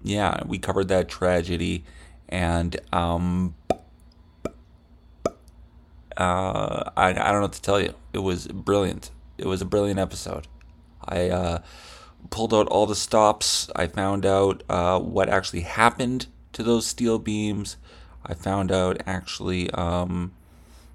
[0.02, 1.83] yeah we covered that tragedy
[2.30, 3.53] and um,
[6.19, 7.94] uh, I, I don't know what to tell you.
[8.13, 9.09] It was brilliant.
[9.38, 10.47] It was a brilliant episode.
[11.03, 11.61] I uh,
[12.29, 13.69] pulled out all the stops.
[13.75, 17.77] I found out uh, what actually happened to those steel beams.
[18.25, 20.33] I found out actually um,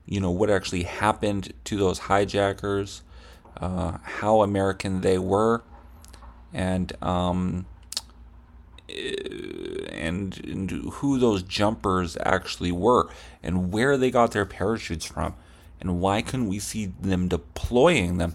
[0.07, 3.03] you know what actually happened to those hijackers
[3.57, 5.63] uh, how American they were,
[6.53, 7.67] and um,
[8.89, 13.09] and, and who those jumpers actually were,
[13.43, 15.35] and where they got their parachutes from,
[15.81, 18.35] and why couldn't we see them deploying them?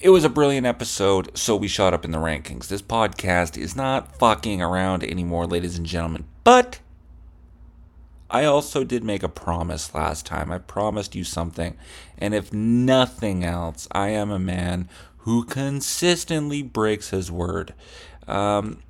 [0.00, 2.66] It was a brilliant episode, so we shot up in the rankings.
[2.66, 6.80] This podcast is not fucking around anymore, ladies and gentlemen, but
[8.28, 10.50] I also did make a promise last time.
[10.50, 11.76] I promised you something.
[12.18, 17.72] And if nothing else, I am a man who consistently breaks his word.
[18.26, 18.82] Um,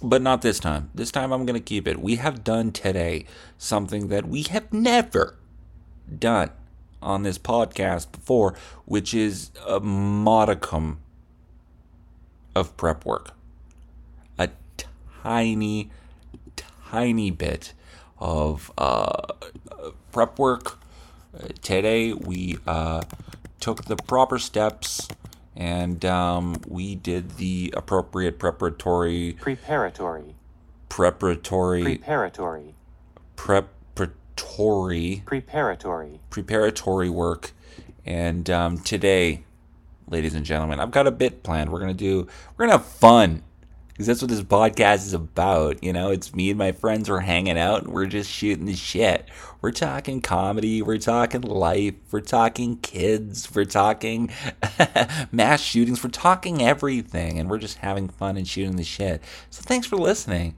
[0.00, 0.90] but not this time.
[0.94, 2.00] This time I'm going to keep it.
[2.00, 3.26] We have done today
[3.58, 5.36] something that we have never
[6.16, 6.50] done
[7.02, 8.54] on this podcast before,
[8.84, 11.00] which is a modicum
[12.54, 13.32] of prep work.
[14.38, 14.50] A
[15.22, 15.90] tiny,
[16.90, 17.72] tiny bit
[18.18, 19.32] of uh,
[20.12, 20.78] prep work.
[21.62, 23.02] today we uh,
[23.60, 25.08] took the proper steps
[25.58, 30.36] and um, we did the appropriate preparatory preparatory
[30.88, 32.74] preparatory preparatory
[34.38, 37.52] preparatory preparatory preparatory work
[38.06, 39.44] and um, today
[40.08, 42.26] ladies and gentlemen i've got a bit planned we're gonna do
[42.56, 43.42] we're gonna have fun
[43.98, 45.82] because that's what this podcast is about.
[45.82, 47.10] You know, it's me and my friends.
[47.10, 49.28] We're hanging out and we're just shooting the shit.
[49.60, 50.82] We're talking comedy.
[50.82, 51.94] We're talking life.
[52.12, 53.52] We're talking kids.
[53.52, 54.30] We're talking
[55.32, 56.04] mass shootings.
[56.04, 59.20] We're talking everything, and we're just having fun and shooting the shit.
[59.50, 60.54] So thanks for listening.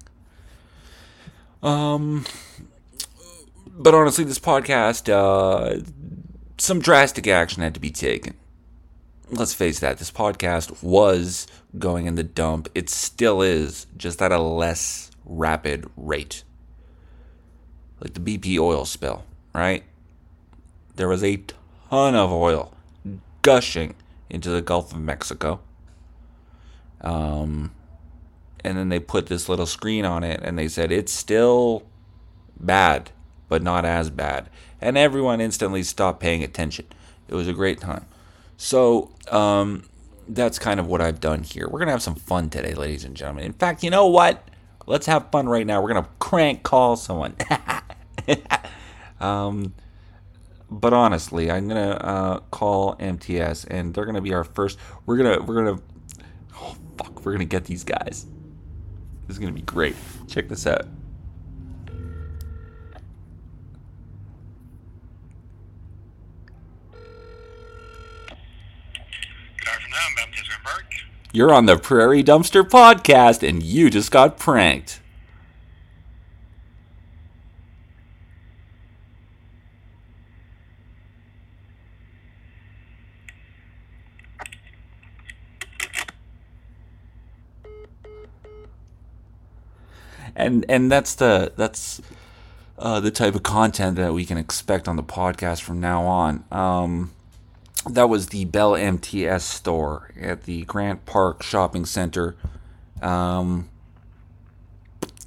[1.63, 2.27] Um,
[3.81, 5.83] but honestly, this podcast, uh,
[6.59, 8.35] some drastic action had to be taken
[9.31, 11.47] let's face that this podcast was
[11.79, 12.69] going in the dump.
[12.75, 16.43] It still is, just at a less rapid rate.
[18.01, 19.25] Like the BP oil spill,
[19.55, 19.85] right?
[20.97, 21.43] There was a
[21.89, 22.75] ton of oil
[23.43, 23.95] gushing
[24.29, 25.61] into the Gulf of Mexico.
[27.01, 27.73] Um,
[28.65, 31.85] and then they put this little screen on it and they said it's still
[32.59, 33.11] bad,
[33.51, 34.49] but not as bad.
[34.81, 36.87] And everyone instantly stopped paying attention.
[37.29, 38.07] It was a great time.
[38.57, 39.83] So um,
[40.29, 41.69] that's kind of what I've done here.
[41.69, 43.45] We're gonna have some fun today, ladies and gentlemen.
[43.45, 44.49] In fact, you know what?
[44.87, 45.83] Let's have fun right now.
[45.83, 47.35] We're gonna crank call someone.
[49.21, 49.75] um,
[50.71, 54.79] but honestly, I'm gonna uh, call MTS, and they're gonna be our first.
[55.07, 55.83] We're gonna we're gonna
[56.55, 58.27] oh fuck, we're gonna get these guys.
[59.27, 59.97] This is gonna be great.
[60.29, 60.87] Check this out.
[71.33, 75.01] You're on the Prairie Dumpster Podcast and you just got pranked.
[90.35, 92.01] And and that's the that's
[92.79, 96.45] uh, the type of content that we can expect on the podcast from now on.
[96.51, 97.13] Um,
[97.89, 102.37] that was the Bell MTS store at the Grant Park Shopping Center.
[103.01, 103.69] Um,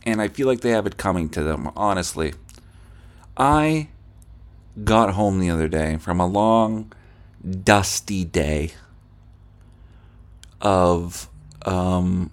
[0.05, 2.33] and I feel like they have it coming to them, honestly.
[3.35, 3.89] I
[4.83, 6.91] got home the other day from a long,
[7.63, 8.73] dusty day
[10.61, 11.27] of
[11.65, 12.31] um,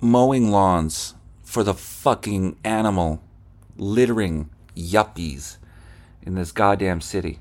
[0.00, 3.22] mowing lawns for the fucking animal
[3.76, 5.58] littering yuppies
[6.22, 7.38] in this goddamn city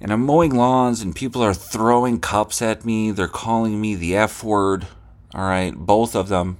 [0.00, 3.10] and I'm mowing lawns and people are throwing cups at me.
[3.10, 4.86] They're calling me the F word.
[5.34, 6.58] All right, both of them.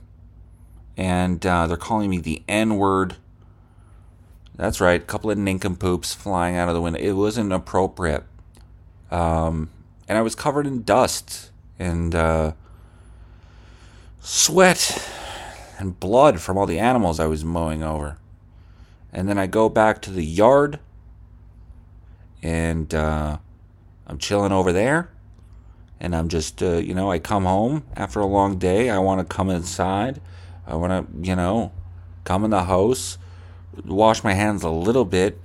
[0.97, 3.17] And uh, they're calling me the N word.
[4.55, 6.99] That's right, a couple of nincompoops flying out of the window.
[6.99, 8.25] It wasn't appropriate.
[9.11, 9.69] Um,
[10.09, 12.53] and I was covered in dust and uh,
[14.21, 15.11] sweat
[15.79, 18.17] and blood from all the animals I was mowing over.
[19.13, 20.79] And then I go back to the yard
[22.47, 23.39] and uh,
[24.07, 25.11] I'm chilling over there.
[25.99, 28.89] And I'm just, uh, you know, I come home after a long day.
[28.89, 30.21] I want to come inside.
[30.65, 31.73] I want to, you know,
[32.23, 33.19] come in the house,
[33.85, 35.41] wash my hands a little bit,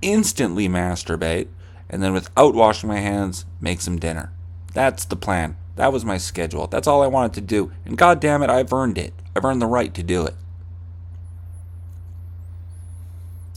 [0.00, 1.48] instantly masturbate,
[1.90, 4.32] and then without washing my hands, make some dinner.
[4.72, 5.56] That's the plan.
[5.76, 6.66] That was my schedule.
[6.66, 7.72] That's all I wanted to do.
[7.84, 9.12] And god damn it, I've earned it.
[9.36, 10.34] I've earned the right to do it.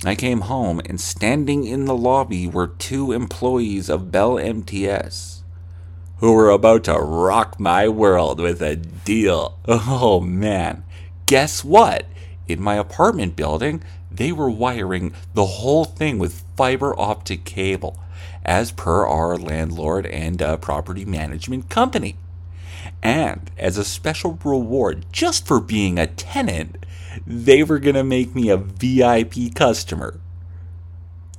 [0.03, 5.42] I came home, and standing in the lobby were two employees of Bell MTS
[6.21, 9.57] who were about to rock my world with a deal.
[9.68, 10.83] Oh man.
[11.25, 12.06] Guess what?
[12.48, 18.00] In my apartment building, they were wiring the whole thing with fiber optic cable,
[18.45, 22.18] as per our landlord and uh, property management company.
[23.01, 26.86] And as a special reward, just for being a tenant,
[27.25, 30.19] they were going to make me a VIP customer.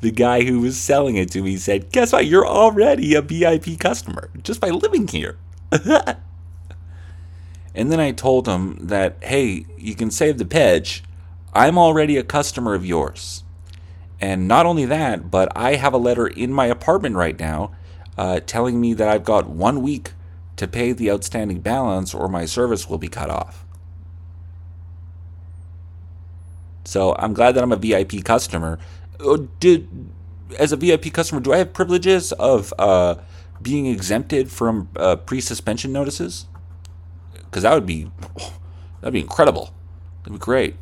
[0.00, 2.26] The guy who was selling it to me said, Guess what?
[2.26, 5.38] You're already a VIP customer just by living here.
[5.72, 6.18] and
[7.74, 11.02] then I told him that, hey, you can save the pitch.
[11.54, 13.44] I'm already a customer of yours.
[14.20, 17.72] And not only that, but I have a letter in my apartment right now
[18.16, 20.12] uh, telling me that I've got one week
[20.56, 23.64] to pay the outstanding balance or my service will be cut off.
[26.84, 28.78] So I'm glad that I'm a VIP customer.
[29.20, 29.88] Uh, did
[30.58, 33.16] as a VIP customer, do I have privileges of uh,
[33.60, 36.46] being exempted from uh, pre-suspension notices?
[37.34, 38.10] Because that would be
[39.00, 39.72] that'd be incredible.
[40.22, 40.76] That'd be great.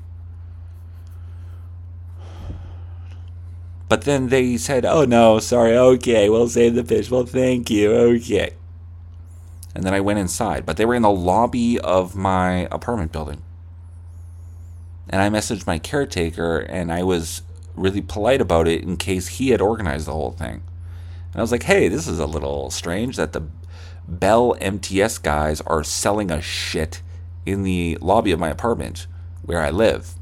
[3.89, 5.77] But then they said, "Oh no, sorry.
[5.77, 7.11] Okay, we'll save the fish.
[7.11, 7.91] Well, thank you.
[7.91, 8.55] Okay."
[9.75, 13.43] And then I went inside, but they were in the lobby of my apartment building.
[15.09, 17.43] And I messaged my caretaker, and I was
[17.75, 20.63] really polite about it in case he had organized the whole thing.
[21.33, 23.47] And I was like, hey, this is a little strange that the
[24.07, 27.03] Bell MTS guys are selling a shit
[27.47, 29.07] in the lobby of my apartment
[29.43, 30.15] where I live.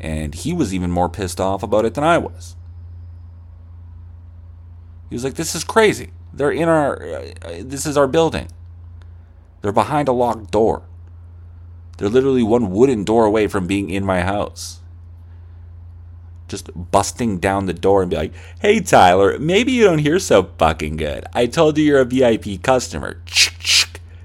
[0.00, 2.56] And he was even more pissed off about it than I was.
[5.10, 6.12] He was like, this is crazy.
[6.32, 8.48] They're in our, uh, this is our building.
[9.60, 10.82] They're behind a locked door.
[12.00, 14.80] They're literally one wooden door away from being in my house.
[16.48, 20.44] Just busting down the door and be like, hey, Tyler, maybe you don't hear so
[20.56, 21.26] fucking good.
[21.34, 23.20] I told you you're a VIP customer.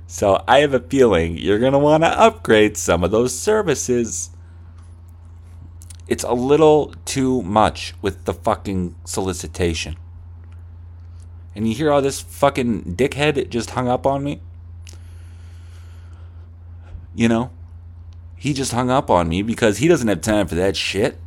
[0.07, 4.29] So I have a feeling you're going to want to upgrade some of those services.
[6.07, 9.97] It's a little too much with the fucking solicitation.
[11.53, 14.39] And you hear all this fucking dickhead just hung up on me?
[17.13, 17.51] You know?
[18.35, 21.19] He just hung up on me because he doesn't have time for that shit.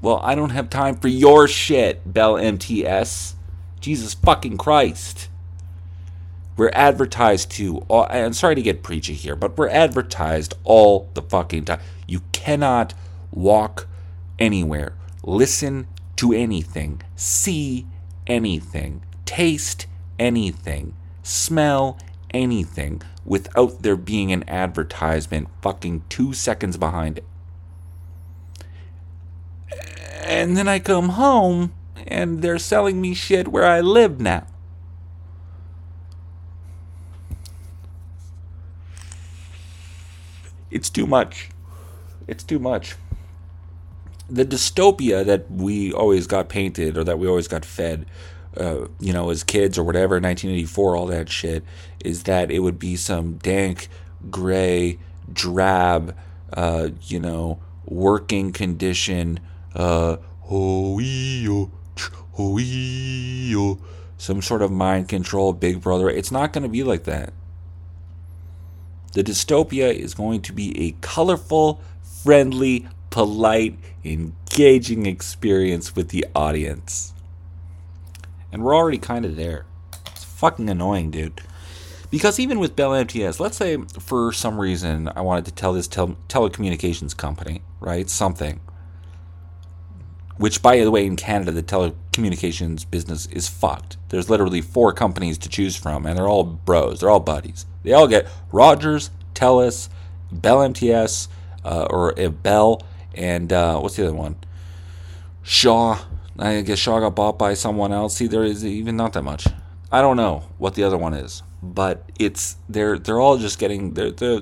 [0.00, 3.34] Well, I don't have time for your shit, Bell MTS.
[3.80, 5.28] Jesus fucking Christ.
[6.56, 11.22] We're advertised to, all, I'm sorry to get preachy here, but we're advertised all the
[11.22, 11.80] fucking time.
[12.06, 12.94] You cannot
[13.30, 13.86] walk
[14.38, 15.86] anywhere, listen
[16.16, 17.86] to anything, see
[18.26, 19.86] anything, taste
[20.18, 21.98] anything, smell
[22.34, 27.24] anything without there being an advertisement fucking two seconds behind it.
[30.24, 31.72] And then I come home
[32.06, 34.46] and they're selling me shit where I live now.
[40.70, 41.50] It's too much.
[42.26, 42.96] It's too much.
[44.30, 48.06] The dystopia that we always got painted or that we always got fed
[48.58, 51.64] uh, you know, as kids or whatever, 1984, all that shit,
[52.04, 53.88] is that it would be some dank,
[54.30, 54.98] gray,
[55.32, 56.16] drab,
[56.52, 59.40] uh, you know, working condition,
[59.74, 60.16] uh,
[64.16, 66.08] some sort of mind control, big brother.
[66.08, 67.32] It's not going to be like that.
[69.12, 71.80] The dystopia is going to be a colorful,
[72.22, 77.14] friendly, polite, engaging experience with the audience.
[78.52, 79.66] And we're already kind of there.
[80.06, 81.40] It's fucking annoying, dude.
[82.10, 85.86] Because even with Bell MTS, let's say for some reason I wanted to tell this
[85.86, 88.60] tel- telecommunications company, right, something.
[90.38, 93.96] Which, by the way, in Canada, the telecommunications business is fucked.
[94.08, 97.00] There's literally four companies to choose from, and they're all bros.
[97.00, 97.66] They're all buddies.
[97.82, 99.88] They all get Rogers, Telus,
[100.30, 101.28] Bell MTS,
[101.64, 102.82] uh, or uh, Bell,
[103.14, 104.36] and uh, what's the other one?
[105.42, 105.98] Shaw.
[106.38, 108.16] I guess Shaw got bought by someone else.
[108.16, 109.48] See, there is even not that much.
[109.90, 113.94] I don't know what the other one is, but it's they're they're all just getting
[113.94, 114.40] they're they're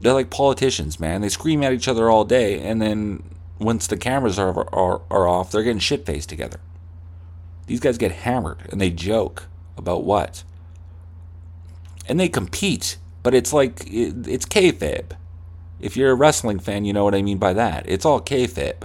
[0.00, 1.20] they're like politicians, man.
[1.20, 3.22] They scream at each other all day, and then
[3.58, 6.60] once the cameras are are, are off, they're getting shit faced together.
[7.66, 10.44] These guys get hammered and they joke about what,
[12.08, 15.12] and they compete, but it's like it, it's kayfabe.
[15.80, 17.84] If you're a wrestling fan, you know what I mean by that.
[17.88, 18.82] It's all kayfabe.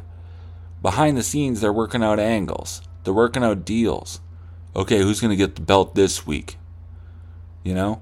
[0.82, 2.82] Behind the scenes, they're working out angles.
[3.04, 4.20] They're working out deals.
[4.76, 6.58] Okay, who's gonna get the belt this week?
[7.64, 8.02] You know?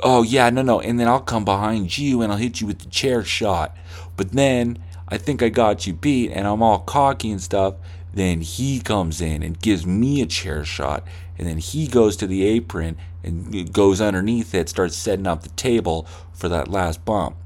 [0.00, 0.80] Oh yeah, no, no.
[0.80, 3.76] And then I'll come behind you and I'll hit you with the chair shot.
[4.16, 4.78] But then
[5.08, 7.74] I think I got you beat, and I'm all cocky and stuff.
[8.12, 11.06] Then he comes in and gives me a chair shot,
[11.38, 15.48] and then he goes to the apron and goes underneath it, starts setting up the
[15.50, 17.36] table for that last bump.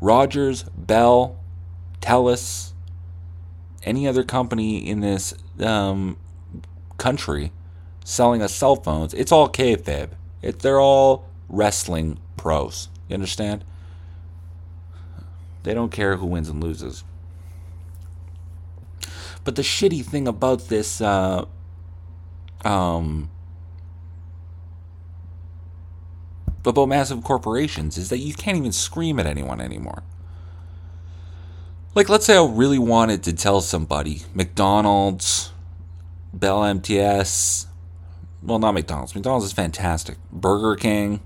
[0.00, 1.38] Rogers, Bell,
[2.00, 2.72] Telus,
[3.82, 6.16] any other company in this um,
[6.98, 7.52] country
[8.06, 10.10] selling us cell phones, it's all kayfabe.
[10.40, 12.88] It, they're all wrestling pros.
[13.08, 13.64] You understand?
[15.64, 17.02] They don't care who wins and loses.
[19.42, 21.46] But the shitty thing about this, uh,
[22.64, 23.28] um,
[26.64, 30.04] about massive corporations is that you can't even scream at anyone anymore.
[31.96, 35.50] Like, let's say I really wanted to tell somebody McDonald's,
[36.32, 37.65] Bell MTS,
[38.46, 39.14] well, not McDonald's.
[39.14, 40.16] McDonald's is fantastic.
[40.30, 41.20] Burger King,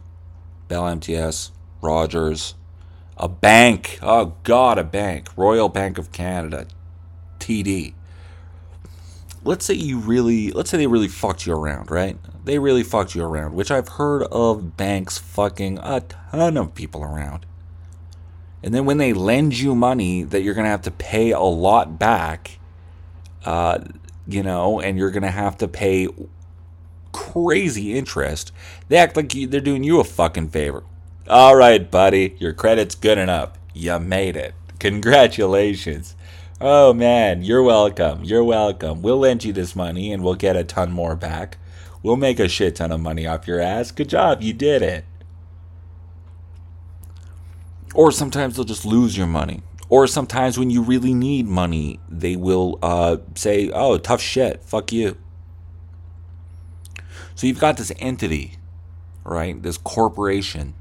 [0.69, 2.55] Bell MTS, Rogers,
[3.17, 3.99] a bank.
[4.01, 5.29] Oh, God, a bank.
[5.37, 6.67] Royal Bank of Canada,
[7.39, 7.93] TD.
[9.45, 12.17] Let's say you really, let's say they really fucked you around, right?
[12.45, 17.03] They really fucked you around, which I've heard of banks fucking a ton of people
[17.03, 17.45] around.
[18.63, 21.41] And then when they lend you money that you're going to have to pay a
[21.41, 22.59] lot back,
[23.45, 23.79] uh,
[24.27, 26.09] you know, and you're going to have to pay
[27.13, 28.53] crazy interest,
[28.89, 30.85] they act like they're doing you a fucking favor.
[31.29, 33.53] All right, buddy, your credit's good enough.
[33.73, 34.55] You made it.
[34.79, 36.17] Congratulations.
[36.61, 38.25] Oh man, you're welcome.
[38.25, 39.01] You're welcome.
[39.01, 41.57] We'll lend you this money and we'll get a ton more back.
[42.03, 43.91] We'll make a shit ton of money off your ass.
[43.91, 45.05] Good job, you did it.
[47.95, 49.63] Or sometimes they'll just lose your money.
[49.89, 54.93] Or sometimes when you really need money, they will uh, say, oh, tough shit, fuck
[54.93, 55.17] you.
[57.35, 58.57] So you've got this entity,
[59.25, 59.61] right?
[59.63, 60.75] This corporation.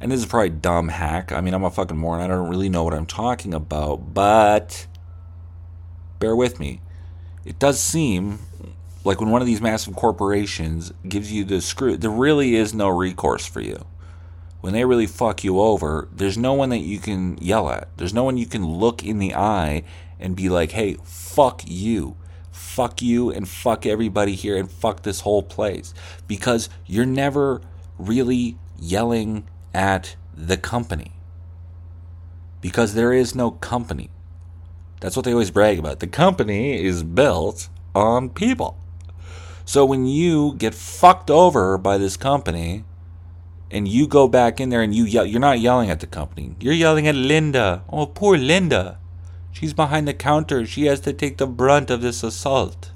[0.00, 1.32] And this is probably dumb hack.
[1.32, 2.20] I mean, I'm a fucking moron.
[2.20, 4.86] I don't really know what I'm talking about, but
[6.18, 6.80] bear with me.
[7.44, 8.40] It does seem
[9.04, 12.88] like when one of these massive corporations gives you the screw, there really is no
[12.88, 13.86] recourse for you
[14.64, 17.86] when they really fuck you over, there's no one that you can yell at.
[17.98, 19.84] There's no one you can look in the eye
[20.18, 22.16] and be like, hey, fuck you.
[22.54, 25.92] Fuck you and fuck everybody here and fuck this whole place.
[26.28, 27.60] Because you're never
[27.98, 31.12] really yelling at the company.
[32.60, 34.08] Because there is no company.
[35.00, 35.98] That's what they always brag about.
[35.98, 38.78] The company is built on people.
[39.64, 42.84] So when you get fucked over by this company,
[43.68, 46.54] and you go back in there and you yell, you're not yelling at the company.
[46.60, 47.82] You're yelling at Linda.
[47.90, 48.98] Oh, poor Linda.
[49.54, 50.66] She's behind the counter.
[50.66, 52.90] She has to take the brunt of this assault.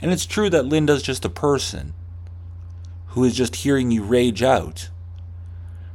[0.00, 1.92] And it's true that Linda's just a person
[3.08, 4.90] who is just hearing you rage out.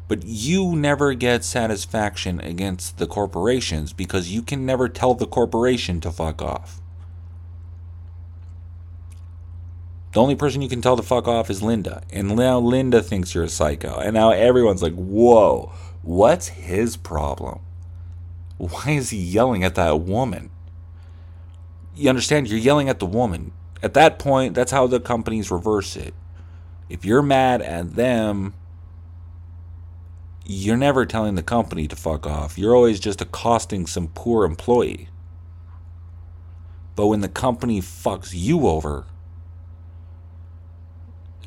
[0.10, 6.02] But you never get satisfaction against the corporations because you can never tell the corporation
[6.02, 6.82] to fuck off.
[10.12, 12.04] The only person you can tell to fuck off is Linda.
[12.12, 14.00] And now Linda thinks you're a psycho.
[14.00, 17.62] And now everyone's like, whoa, what's his problem?
[18.62, 20.52] Why is he yelling at that woman?
[21.96, 22.48] You understand?
[22.48, 23.54] You're yelling at the woman.
[23.82, 26.14] At that point, that's how the companies reverse it.
[26.88, 28.54] If you're mad at them,
[30.46, 32.60] you're never telling the company to fuck off.
[32.60, 35.10] You're always just accosting some poor employee.
[36.96, 39.06] But when the company fucks you over,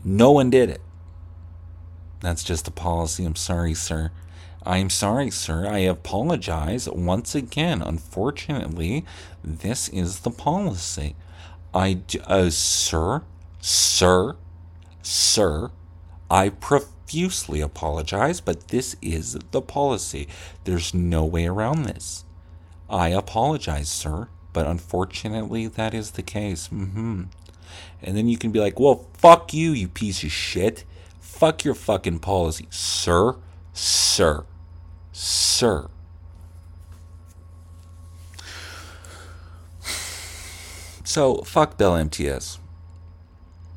[0.03, 0.81] no one did it.
[2.23, 3.25] That's just the policy.
[3.25, 4.11] I'm sorry, sir.
[4.67, 5.67] I'm sorry, sir.
[5.67, 7.83] I apologize once again.
[7.83, 9.05] Unfortunately,
[9.43, 11.17] this is the policy.
[11.75, 13.23] I, uh, sir,
[13.61, 14.37] sir,
[15.03, 15.71] sir,
[16.31, 20.29] I profusely apologize, but this is the policy.
[20.65, 22.25] There's no way around this.
[22.89, 26.69] I apologize, sir, but unfortunately, that is the case.
[26.69, 27.25] Mm-hmm.
[28.03, 30.85] And then you can be like, well, fuck you, you piece of shit.
[31.21, 32.67] Fuck your fucking policy.
[32.71, 33.37] Sir,
[33.73, 34.45] sir,
[35.15, 35.89] sir.
[41.05, 42.59] So, fuck Bell MTS.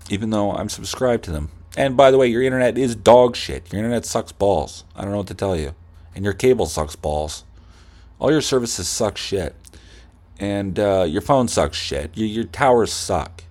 [0.10, 1.50] Even though I'm subscribed to them.
[1.78, 3.72] And by the way, your internet is dog shit.
[3.72, 4.86] Your internet sucks balls.
[4.96, 5.76] I don't know what to tell you.
[6.16, 7.44] And your cable sucks balls.
[8.18, 9.56] All your services suck shit.
[10.40, 12.18] And uh, your phone sucks shit.
[12.18, 13.44] Your, your towers suck.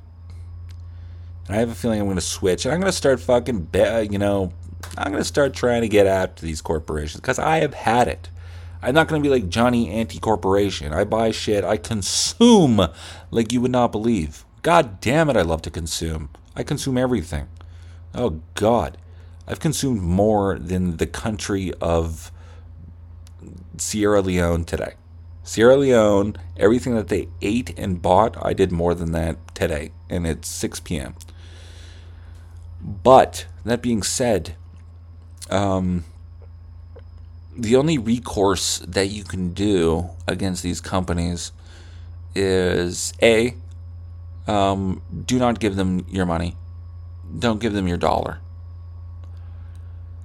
[1.46, 2.64] And I have a feeling I'm going to switch.
[2.64, 4.52] And I'm going to start fucking, be- you know,
[4.96, 8.30] I'm going to start trying to get after these corporations because I have had it.
[8.82, 10.92] I'm not going to be like Johnny Anti Corporation.
[10.92, 12.88] I buy shit, I consume
[13.30, 14.44] like you would not believe.
[14.62, 16.30] God damn it, I love to consume.
[16.54, 17.48] I consume everything.
[18.14, 18.98] Oh, God.
[19.46, 22.32] I've consumed more than the country of
[23.76, 24.94] Sierra Leone today.
[25.44, 29.92] Sierra Leone, everything that they ate and bought, I did more than that today.
[30.10, 31.14] And it's 6 p.m.
[32.80, 34.56] But, that being said,
[35.50, 36.04] um,
[37.56, 41.52] the only recourse that you can do against these companies
[42.34, 43.54] is A,
[44.46, 46.56] um, do not give them your money.
[47.38, 48.38] Don't give them your dollar.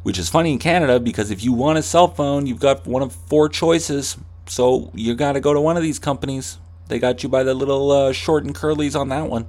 [0.03, 3.01] Which is funny in Canada because if you want a cell phone, you've got one
[3.01, 4.17] of four choices.
[4.47, 6.57] So you got to go to one of these companies.
[6.87, 9.47] They got you by the little uh, short and curlies on that one.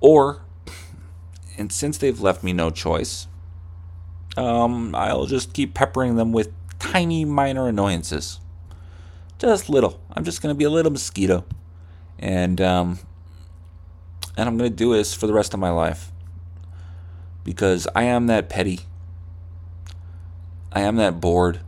[0.00, 0.42] Or,
[1.58, 3.26] and since they've left me no choice,
[4.36, 8.40] um, I'll just keep peppering them with tiny minor annoyances.
[9.38, 10.00] Just little.
[10.12, 11.44] I'm just going to be a little mosquito.
[12.18, 12.98] And, um,
[14.36, 16.12] and I'm going to do this for the rest of my life.
[17.42, 18.80] Because I am that petty.
[20.72, 21.60] I am that bored.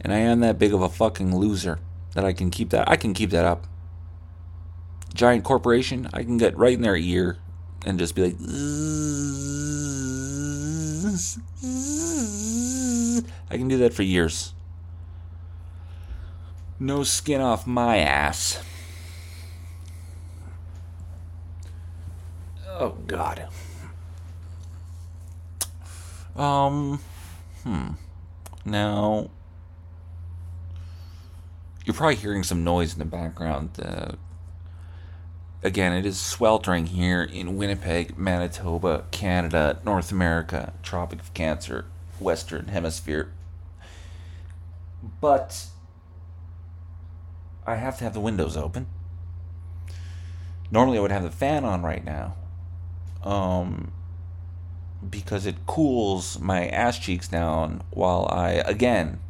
[0.00, 1.78] And I am that big of a fucking loser
[2.14, 2.88] that I can keep that.
[2.88, 3.66] I can keep that up.
[5.12, 7.38] Giant corporation, I can get right in their ear
[7.84, 8.36] and just be like,
[13.50, 14.54] I can do that for years.
[16.78, 18.62] No skin off my ass.
[22.68, 23.48] Oh God.
[26.36, 27.00] Um.
[27.64, 27.88] Hmm.
[28.64, 29.30] Now,
[31.84, 33.70] you're probably hearing some noise in the background.
[33.82, 34.12] Uh,
[35.62, 41.86] again, it is sweltering here in Winnipeg, Manitoba, Canada, North America, Tropic of Cancer,
[42.18, 43.30] Western Hemisphere.
[45.20, 45.66] But
[47.66, 48.86] I have to have the windows open.
[50.70, 52.36] Normally, I would have the fan on right now.
[53.22, 53.92] Um,
[55.08, 59.20] because it cools my ass cheeks down while I, again,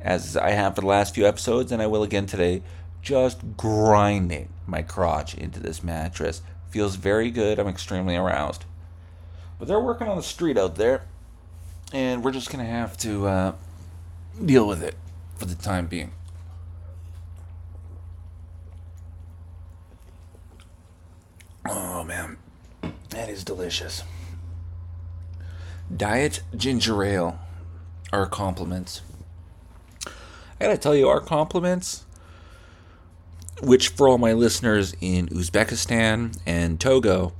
[0.00, 2.62] as I have for the last few episodes, and I will again today,
[3.02, 6.42] just grinding my crotch into this mattress.
[6.70, 7.58] Feels very good.
[7.58, 8.64] I'm extremely aroused.
[9.58, 11.02] But they're working on the street out there,
[11.92, 13.52] and we're just going to have to uh,
[14.44, 14.94] deal with it
[15.36, 16.12] for the time being.
[21.66, 22.36] Oh, man.
[23.10, 24.02] That is delicious.
[25.94, 27.40] Diet ginger ale.
[28.12, 29.02] Our compliments.
[30.60, 32.04] I gotta tell you, our compliments,
[33.62, 37.32] which for all my listeners in Uzbekistan and Togo,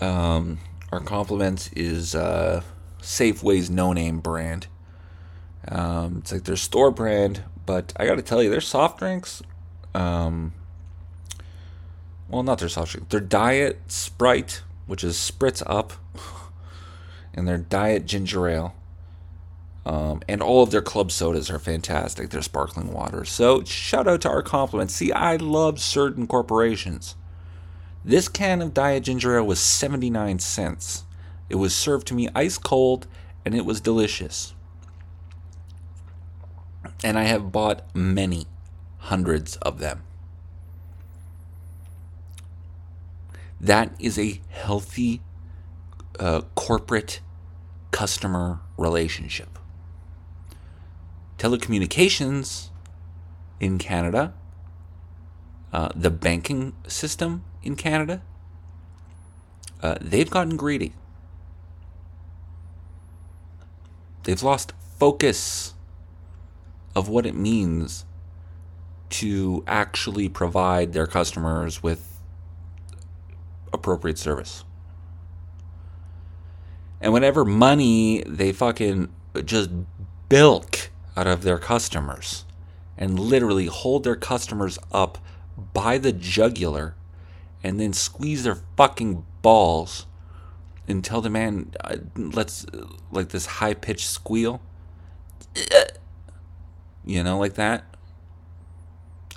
[0.00, 0.58] um,
[0.92, 2.62] our compliments is uh,
[3.00, 4.66] Safeway's no name brand.
[5.68, 9.42] Um, it's like their store brand, but I gotta tell you, their soft drinks,
[9.94, 10.52] um,
[12.28, 15.94] well, not their soft drink, their diet Sprite, which is Spritz Up,
[17.34, 18.74] and their diet ginger ale.
[19.86, 22.30] Um, and all of their club sodas are fantastic.
[22.30, 23.24] They're sparkling water.
[23.24, 24.94] So shout out to our compliments.
[24.94, 27.16] See, I love certain corporations.
[28.04, 31.04] This can of Diet Ginger Ale was 79 cents.
[31.50, 33.06] It was served to me ice cold
[33.44, 34.54] and it was delicious.
[37.02, 38.46] And I have bought many,
[38.98, 40.02] hundreds of them.
[43.60, 45.20] That is a healthy
[46.18, 47.20] uh, corporate
[47.90, 49.53] customer relationship
[51.44, 52.70] telecommunications
[53.60, 54.32] in Canada,
[55.74, 58.22] uh, the banking system in Canada,
[59.82, 60.94] uh, they've gotten greedy.
[64.22, 65.74] They've lost focus
[66.96, 68.06] of what it means
[69.10, 72.20] to actually provide their customers with
[73.70, 74.64] appropriate service.
[77.02, 79.12] And whatever money they fucking
[79.44, 79.68] just
[80.30, 82.44] bilk out of their customers
[82.96, 85.18] and literally hold their customers up
[85.72, 86.94] by the jugular
[87.62, 90.06] and then squeeze their fucking balls
[90.86, 94.60] until the man uh, lets uh, like this high pitched squeal.
[97.06, 97.84] You know, like that.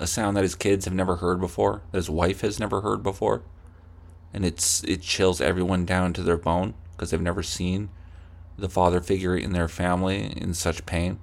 [0.00, 3.02] A sound that his kids have never heard before, that his wife has never heard
[3.02, 3.42] before,
[4.32, 7.90] and it's it chills everyone down to their bone because they've never seen
[8.56, 11.18] the father figure in their family in such pain.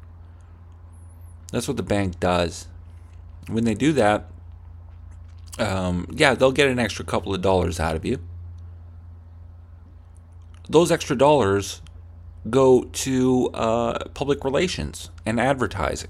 [1.52, 2.68] That's what the bank does.
[3.48, 4.30] When they do that,
[5.60, 8.20] um, yeah, they'll get an extra couple of dollars out of you.
[10.68, 11.82] Those extra dollars
[12.50, 16.10] go to uh, public relations and advertising.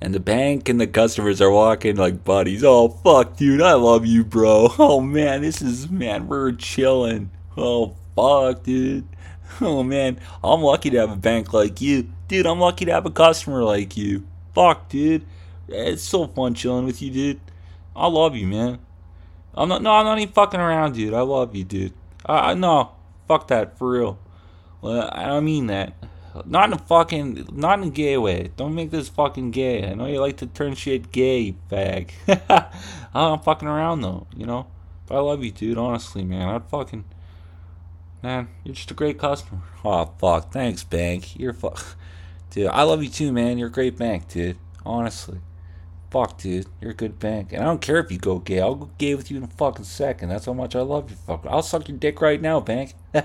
[0.00, 2.64] And the bank and the customers are walking like buddies.
[2.64, 4.68] Oh, fuck, dude, I love you, bro.
[4.78, 7.30] Oh, man, this is, man, we're chilling.
[7.56, 9.06] Oh, fuck, dude.
[9.62, 12.10] Oh, man, I'm lucky to have a bank like you.
[12.30, 14.24] Dude, I'm lucky to have a customer like you.
[14.54, 15.26] Fuck, dude.
[15.66, 17.40] It's so fun chilling with you, dude.
[17.96, 18.78] I love you, man.
[19.52, 21.12] I'm not, no, I'm not even fucking around, dude.
[21.12, 21.92] I love you, dude.
[22.24, 22.92] I, I no,
[23.26, 24.20] fuck that, for real.
[24.80, 25.94] Well, I don't mean that.
[26.44, 28.52] Not in a fucking, not in a gay way.
[28.56, 29.90] Don't make this fucking gay.
[29.90, 32.12] I know you like to turn shit gay, fag.
[33.12, 34.68] I'm fucking around though, you know.
[35.06, 35.78] But I love you, dude.
[35.78, 36.48] Honestly, man.
[36.48, 37.06] I'd fucking,
[38.22, 38.46] man.
[38.62, 39.62] You're just a great customer.
[39.84, 41.36] Oh fuck, thanks, bank.
[41.36, 41.96] You're fuck,
[42.50, 42.68] dude.
[42.68, 43.58] I love you too, man.
[43.58, 44.58] You're a great bank, dude.
[44.84, 45.40] Honestly.
[46.10, 46.66] Fuck, dude.
[46.80, 47.52] You're a good bank.
[47.52, 48.60] And I don't care if you go gay.
[48.60, 50.28] I'll go gay with you in a fucking second.
[50.28, 51.46] That's how much I love you, fuck.
[51.48, 52.94] I'll suck your dick right now, bank.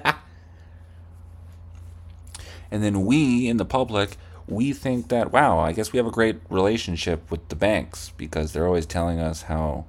[2.71, 6.11] And then we, in the public, we think that, wow, I guess we have a
[6.11, 9.85] great relationship with the banks because they're always telling us how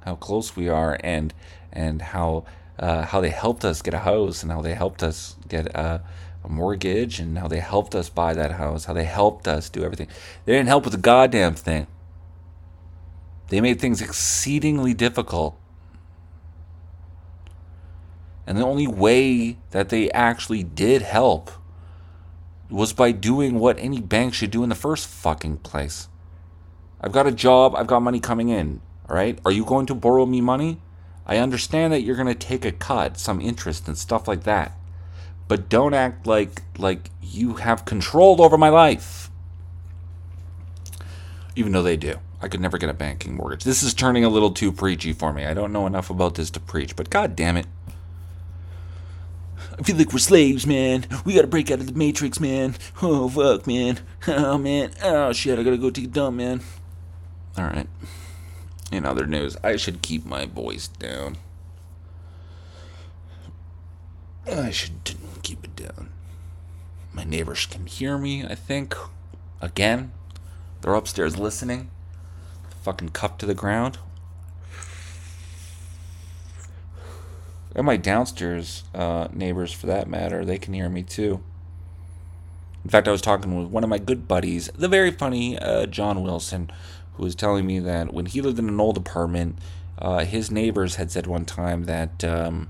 [0.00, 1.34] how close we are and
[1.72, 2.44] and how
[2.78, 6.02] uh, how they helped us get a house and how they helped us get a,
[6.46, 9.84] a, mortgage and how they helped us buy that house, how they helped us do
[9.84, 10.08] everything.
[10.44, 11.86] They didn't help with the goddamn thing.
[13.48, 15.58] They made things exceedingly difficult.
[18.46, 21.50] And the only way that they actually did help
[22.70, 26.08] was by doing what any bank should do in the first fucking place.
[27.00, 29.38] I've got a job, I've got money coming in, all right?
[29.44, 30.80] Are you going to borrow me money?
[31.26, 34.72] I understand that you're going to take a cut, some interest and stuff like that.
[35.48, 39.30] But don't act like like you have control over my life.
[41.54, 42.18] Even though they do.
[42.42, 43.64] I could never get a banking mortgage.
[43.64, 45.46] This is turning a little too preachy for me.
[45.46, 47.66] I don't know enough about this to preach, but god damn it.
[49.78, 51.06] I feel like we're slaves, man.
[51.24, 52.76] We gotta break out of the matrix, man.
[53.02, 54.00] Oh, fuck, man.
[54.28, 54.92] Oh, man.
[55.02, 56.60] Oh, shit, I gotta go take a dump, man.
[57.58, 57.88] Alright.
[58.92, 61.38] In other news, I should keep my voice down.
[64.46, 66.10] I should keep it down.
[67.12, 68.96] My neighbors can hear me, I think.
[69.60, 70.10] Again.
[70.80, 71.90] They're upstairs listening.
[72.82, 73.98] Fucking cup to the ground.
[77.76, 81.40] And my downstairs uh, neighbors, for that matter, they can hear me too.
[82.84, 85.86] In fact, I was talking with one of my good buddies, the very funny uh,
[85.86, 86.70] John Wilson,
[87.14, 89.58] who was telling me that when he lived in an old apartment,
[89.98, 92.68] uh, his neighbors had said one time that um,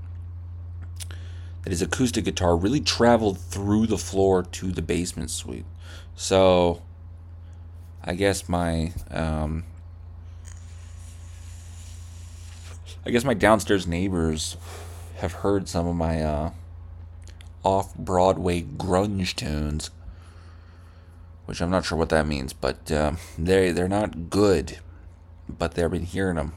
[1.67, 5.65] that his acoustic guitar really traveled through the floor to the basement suite.
[6.15, 6.81] So,
[8.01, 9.65] I guess my um,
[13.05, 14.55] I guess my downstairs neighbors
[15.17, 16.51] have heard some of my uh,
[17.65, 19.89] off Broadway grunge tunes,
[21.47, 24.79] which I'm not sure what that means, but uh, they they're not good,
[25.49, 26.53] but they've been hearing them.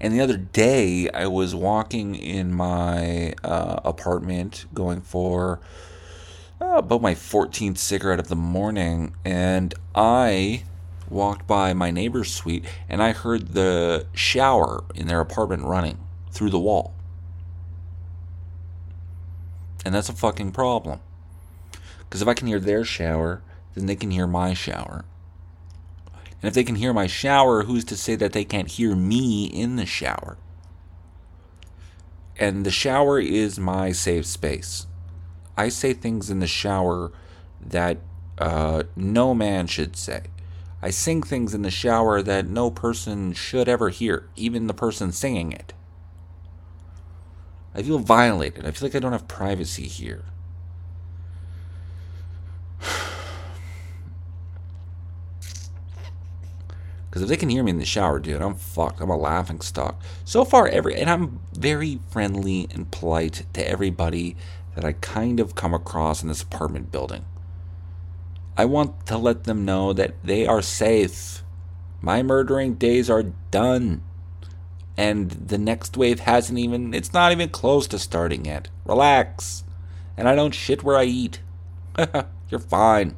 [0.00, 5.60] And the other day, I was walking in my uh, apartment, going for
[6.60, 10.64] uh, about my 14th cigarette of the morning, and I
[11.08, 15.98] walked by my neighbor's suite, and I heard the shower in their apartment running
[16.30, 16.94] through the wall.
[19.84, 21.00] And that's a fucking problem.
[22.00, 23.42] Because if I can hear their shower,
[23.74, 25.04] then they can hear my shower.
[26.42, 29.44] And if they can hear my shower, who's to say that they can't hear me
[29.44, 30.38] in the shower?
[32.38, 34.86] And the shower is my safe space.
[35.56, 37.12] I say things in the shower
[37.60, 37.98] that
[38.38, 40.22] uh, no man should say.
[40.80, 45.12] I sing things in the shower that no person should ever hear, even the person
[45.12, 45.74] singing it.
[47.74, 48.66] I feel violated.
[48.66, 50.24] I feel like I don't have privacy here.
[57.10, 59.00] Because if they can hear me in the shower, dude, I'm fucked.
[59.00, 60.00] I'm a laughing stock.
[60.24, 64.36] So far, every and I'm very friendly and polite to everybody
[64.76, 67.24] that I kind of come across in this apartment building.
[68.56, 71.42] I want to let them know that they are safe.
[72.00, 74.02] My murdering days are done.
[74.96, 78.68] And the next wave hasn't even, it's not even close to starting yet.
[78.84, 79.64] Relax.
[80.16, 81.40] And I don't shit where I eat.
[82.50, 83.16] You're fine.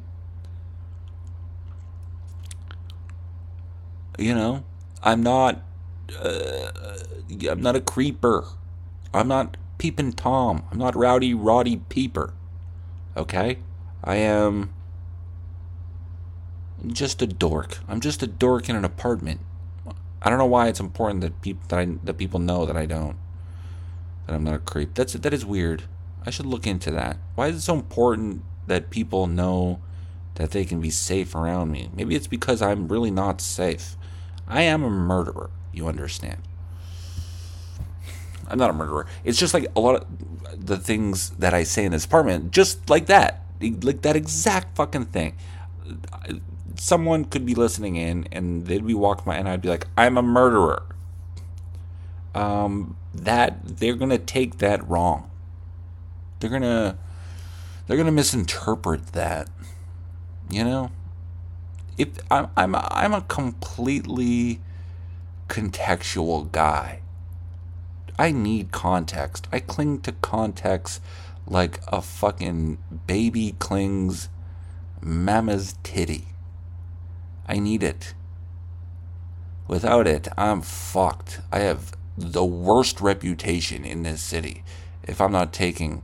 [4.17, 4.63] You know,
[5.01, 5.63] I'm not,
[6.19, 6.71] uh,
[7.49, 8.45] I'm not a creeper.
[9.13, 10.63] I'm not peeping Tom.
[10.71, 12.33] I'm not rowdy Roddy Peeper.
[13.17, 13.59] Okay?
[14.03, 14.73] I am
[16.87, 17.79] just a dork.
[17.87, 19.39] I'm just a dork in an apartment.
[20.21, 22.85] I don't know why it's important that people that I that people know that I
[22.85, 23.17] don't
[24.25, 24.93] that I'm not a creep.
[24.93, 25.83] That's that is weird.
[26.25, 27.17] I should look into that.
[27.35, 29.81] Why is it so important that people know
[30.35, 31.89] that they can be safe around me?
[31.93, 33.97] Maybe it's because I'm really not safe.
[34.53, 35.49] I am a murderer.
[35.71, 36.37] You understand?
[38.47, 39.07] I'm not a murderer.
[39.23, 42.87] It's just like a lot of the things that I say in this apartment, just
[42.87, 45.35] like that, like that exact fucking thing.
[46.75, 50.17] Someone could be listening in, and they'd be walking by, and I'd be like, "I'm
[50.17, 50.83] a murderer."
[52.35, 55.31] Um, that they're gonna take that wrong.
[56.39, 56.99] They're gonna
[57.87, 59.49] they're gonna misinterpret that.
[60.51, 60.91] You know,
[61.97, 64.61] if I'm I'm I'm a completely
[65.47, 66.99] contextual guy.
[68.17, 69.47] I need context.
[69.51, 71.01] I cling to context
[71.47, 72.77] like a fucking
[73.07, 74.29] baby clings
[75.01, 76.27] mama's titty.
[77.47, 78.13] I need it.
[79.67, 81.41] Without it, I'm fucked.
[81.51, 84.63] I have the worst reputation in this city
[85.03, 86.03] if I'm not taking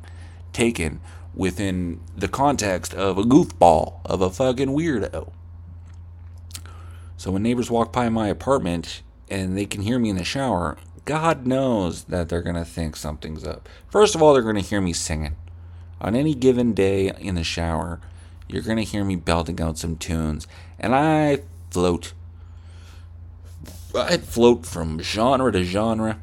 [0.52, 0.99] taken
[1.36, 5.32] within the context of a goofball, of a fucking weirdo.
[7.20, 10.78] So when neighbors walk by my apartment and they can hear me in the shower,
[11.04, 13.68] God knows that they're going to think something's up.
[13.90, 15.36] First of all, they're going to hear me singing.
[16.00, 18.00] On any given day in the shower,
[18.48, 20.48] you're going to hear me belting out some tunes.
[20.80, 21.40] And I
[21.72, 22.14] float.
[23.94, 26.22] I float from genre to genre.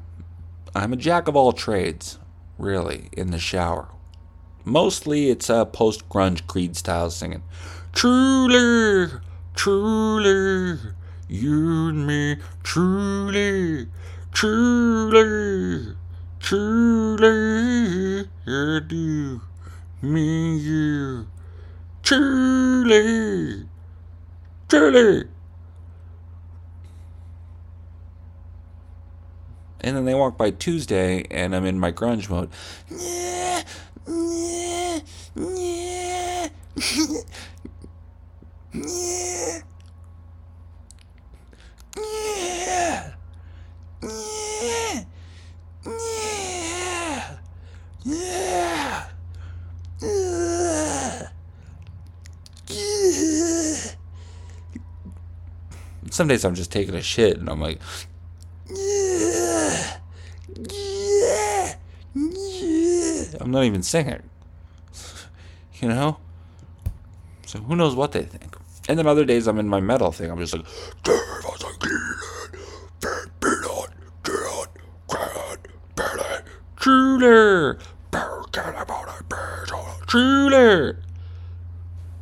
[0.74, 2.18] I'm a jack of all trades,
[2.56, 3.88] really, in the shower.
[4.64, 7.42] Mostly it's uh, post grunge Creed style singing.
[7.92, 9.20] Truly,
[9.56, 10.78] truly,
[11.28, 13.88] you and me, truly,
[14.32, 15.96] truly,
[16.38, 19.40] truly, I do,
[20.02, 21.26] me, you,
[22.02, 23.66] truly,
[24.68, 25.24] truly.
[29.80, 32.50] And then they walk by Tuesday, and I'm in my grunge mode.
[38.76, 39.62] Yeah,
[41.96, 43.12] yeah,
[44.02, 45.04] yeah,
[48.04, 48.26] yeah.
[52.68, 53.90] Yeah.
[56.10, 57.80] Some days I'm just taking a shit and I'm like.
[58.68, 59.96] Yeah.
[60.54, 61.74] Yeah.
[63.40, 64.22] I'm not even singing.
[65.80, 66.16] You know?
[67.44, 68.55] So who knows what they think.
[68.88, 70.30] And then other days I'm in my metal thing.
[70.30, 70.66] I'm just like,
[76.80, 77.78] Truly,
[80.06, 80.94] truly.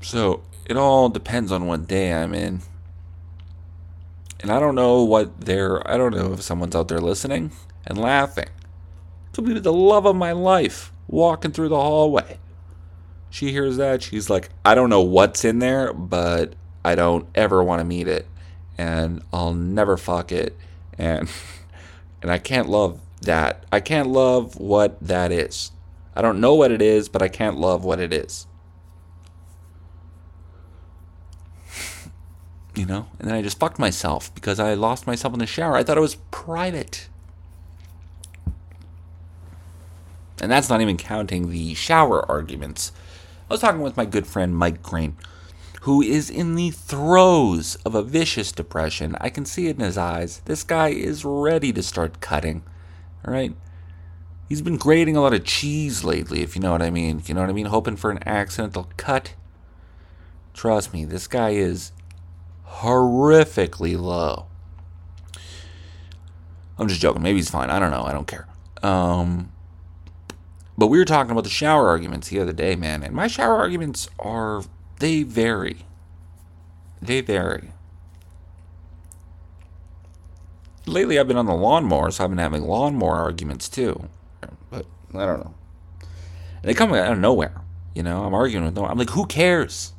[0.00, 2.62] So it all depends on what day I'm in.
[4.40, 7.52] And I don't know what they're, I don't know if someone's out there listening
[7.86, 8.48] and laughing.
[9.32, 12.38] Could be the love of my life walking through the hallway.
[13.34, 14.00] She hears that.
[14.00, 18.06] She's like, I don't know what's in there, but I don't ever want to meet
[18.06, 18.28] it.
[18.78, 20.56] And I'll never fuck it.
[20.96, 21.28] And,
[22.22, 23.64] and I can't love that.
[23.72, 25.72] I can't love what that is.
[26.14, 28.46] I don't know what it is, but I can't love what it is.
[32.76, 33.08] You know?
[33.18, 35.76] And then I just fucked myself because I lost myself in the shower.
[35.76, 37.08] I thought it was private.
[40.40, 42.92] And that's not even counting the shower arguments.
[43.48, 45.16] I was talking with my good friend Mike Crane,
[45.82, 49.16] who is in the throes of a vicious depression.
[49.20, 50.40] I can see it in his eyes.
[50.46, 52.62] This guy is ready to start cutting.
[53.26, 53.54] All right?
[54.48, 57.22] He's been grating a lot of cheese lately, if you know what I mean.
[57.26, 57.66] You know what I mean?
[57.66, 59.34] Hoping for an accidental cut.
[60.54, 61.92] Trust me, this guy is
[62.66, 64.46] horrifically low.
[66.78, 67.22] I'm just joking.
[67.22, 67.70] Maybe he's fine.
[67.70, 68.04] I don't know.
[68.04, 68.48] I don't care.
[68.82, 69.52] Um,
[70.76, 73.02] but we were talking about the shower arguments the other day, man.
[73.02, 74.62] And my shower arguments are,
[74.98, 75.86] they vary.
[77.00, 77.70] They vary.
[80.86, 84.08] Lately, I've been on the lawnmower, so I've been having lawnmower arguments too.
[84.70, 85.54] But I don't know.
[86.62, 87.62] They come out of nowhere.
[87.94, 88.86] You know, I'm arguing with no.
[88.86, 89.92] I'm like, who cares?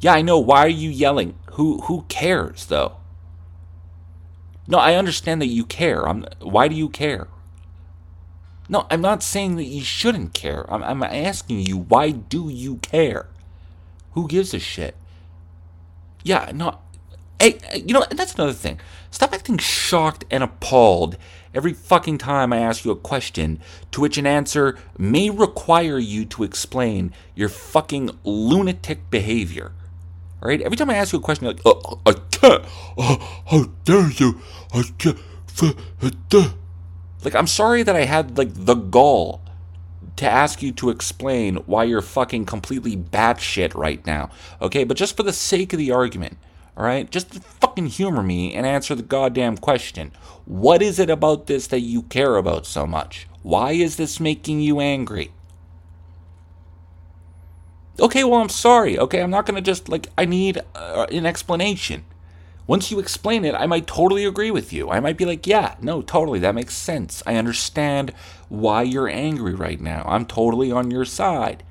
[0.00, 0.38] Yeah, I know.
[0.38, 1.38] Why are you yelling?
[1.52, 2.96] Who who cares though?
[4.66, 6.08] No, I understand that you care.
[6.08, 7.28] I'm, why do you care?
[8.70, 10.64] No, I'm not saying that you shouldn't care.
[10.72, 13.26] I'm, I'm asking you, why do you care?
[14.12, 14.94] Who gives a shit?
[16.22, 16.78] Yeah, no.
[17.40, 18.78] Hey, you know, that's another thing.
[19.10, 21.16] Stop acting shocked and appalled
[21.52, 23.58] every fucking time I ask you a question
[23.90, 29.72] to which an answer may require you to explain your fucking lunatic behavior.
[30.40, 30.60] All right?
[30.60, 32.64] Every time I ask you a question, you're like, uh, I can't.
[32.96, 34.40] Uh, how dare you?
[34.72, 35.18] I can't.
[37.24, 39.42] Like, I'm sorry that I had, like, the gall
[40.16, 44.30] to ask you to explain why you're fucking completely batshit right now.
[44.60, 44.84] Okay?
[44.84, 46.38] But just for the sake of the argument,
[46.76, 47.10] all right?
[47.10, 50.12] Just fucking humor me and answer the goddamn question.
[50.46, 53.26] What is it about this that you care about so much?
[53.42, 55.32] Why is this making you angry?
[57.98, 58.98] Okay, well, I'm sorry.
[58.98, 62.04] Okay, I'm not to just, like, I need uh, an explanation.
[62.70, 64.90] Once you explain it, I might totally agree with you.
[64.90, 67.20] I might be like, yeah, no, totally, that makes sense.
[67.26, 68.12] I understand
[68.48, 70.04] why you're angry right now.
[70.06, 71.64] I'm totally on your side.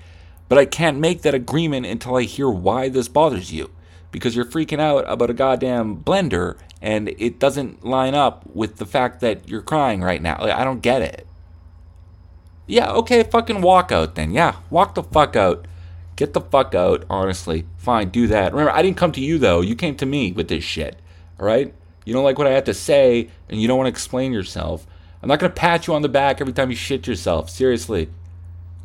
[0.50, 3.70] But I can't make that agreement until I hear why this bothers you.
[4.12, 8.86] Because you're freaking out about a goddamn blender and it doesn't line up with the
[8.86, 10.38] fact that you're crying right now.
[10.42, 11.26] Like, I don't get it.
[12.68, 14.32] Yeah, okay, fucking walk out then.
[14.32, 15.66] Yeah, walk the fuck out.
[16.20, 17.66] Get the fuck out, honestly.
[17.78, 18.52] Fine, do that.
[18.52, 19.62] Remember, I didn't come to you though.
[19.62, 21.00] You came to me with this shit.
[21.40, 21.74] All right?
[22.04, 24.86] You don't like what I have to say and you don't want to explain yourself.
[25.24, 27.50] I'm not going to pat you on the back every time you shit yourself.
[27.50, 28.10] Seriously.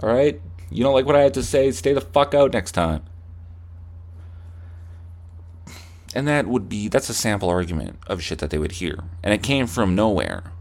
[0.01, 0.40] All right?
[0.70, 1.73] You don't like what I have to say?
[1.73, 3.03] Stay the fuck out next time.
[6.14, 9.01] And that would be that's a sample argument of shit that they would hear.
[9.25, 10.53] And it came from nowhere.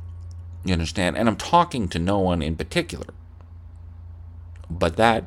[0.66, 1.18] You understand?
[1.18, 3.14] And I'm talking to no one in particular.
[4.72, 5.26] But that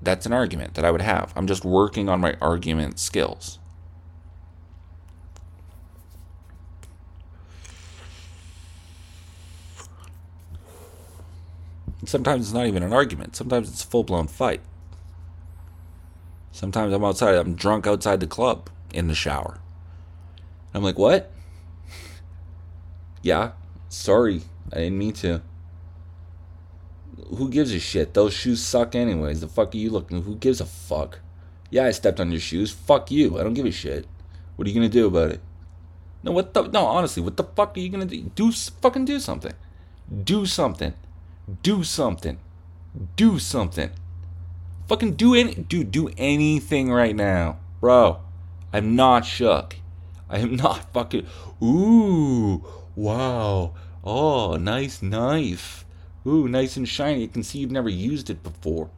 [0.00, 1.32] that's an argument that I would have.
[1.36, 3.58] I'm just working on my argument skills.
[12.04, 13.36] Sometimes it's not even an argument.
[13.36, 14.60] Sometimes it's a full blown fight.
[16.52, 19.58] Sometimes I'm outside, I'm drunk outside the club in the shower.
[20.72, 21.30] I'm like, what?
[23.22, 23.52] yeah,
[23.88, 24.42] sorry.
[24.72, 25.42] I didn't mean to
[27.36, 28.14] who gives a shit?
[28.14, 29.40] Those shoes suck anyways.
[29.40, 30.22] The fuck are you looking?
[30.22, 31.20] Who gives a fuck?
[31.70, 32.70] Yeah, I stepped on your shoes.
[32.70, 33.38] Fuck you.
[33.38, 34.06] I don't give a shit.
[34.56, 35.40] What are you gonna do about it?
[36.22, 36.62] No, what the?
[36.62, 38.22] No, honestly, what the fuck are you gonna do?
[38.34, 39.52] Do fucking do something.
[40.24, 40.94] Do something.
[41.62, 42.38] Do something.
[43.16, 43.90] Do something.
[44.88, 45.90] Fucking do any, dude.
[45.90, 48.20] Do anything right now, bro.
[48.72, 49.76] I'm not shook.
[50.28, 51.26] I am not fucking.
[51.62, 52.64] Ooh,
[52.96, 53.74] wow.
[54.02, 55.84] Oh, nice knife.
[56.28, 57.22] Ooh, nice and shiny.
[57.22, 58.90] You can see you've never used it before.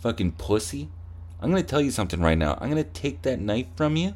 [0.00, 0.88] Fucking pussy.
[1.40, 2.56] I'm gonna tell you something right now.
[2.58, 4.14] I'm gonna take that knife from you,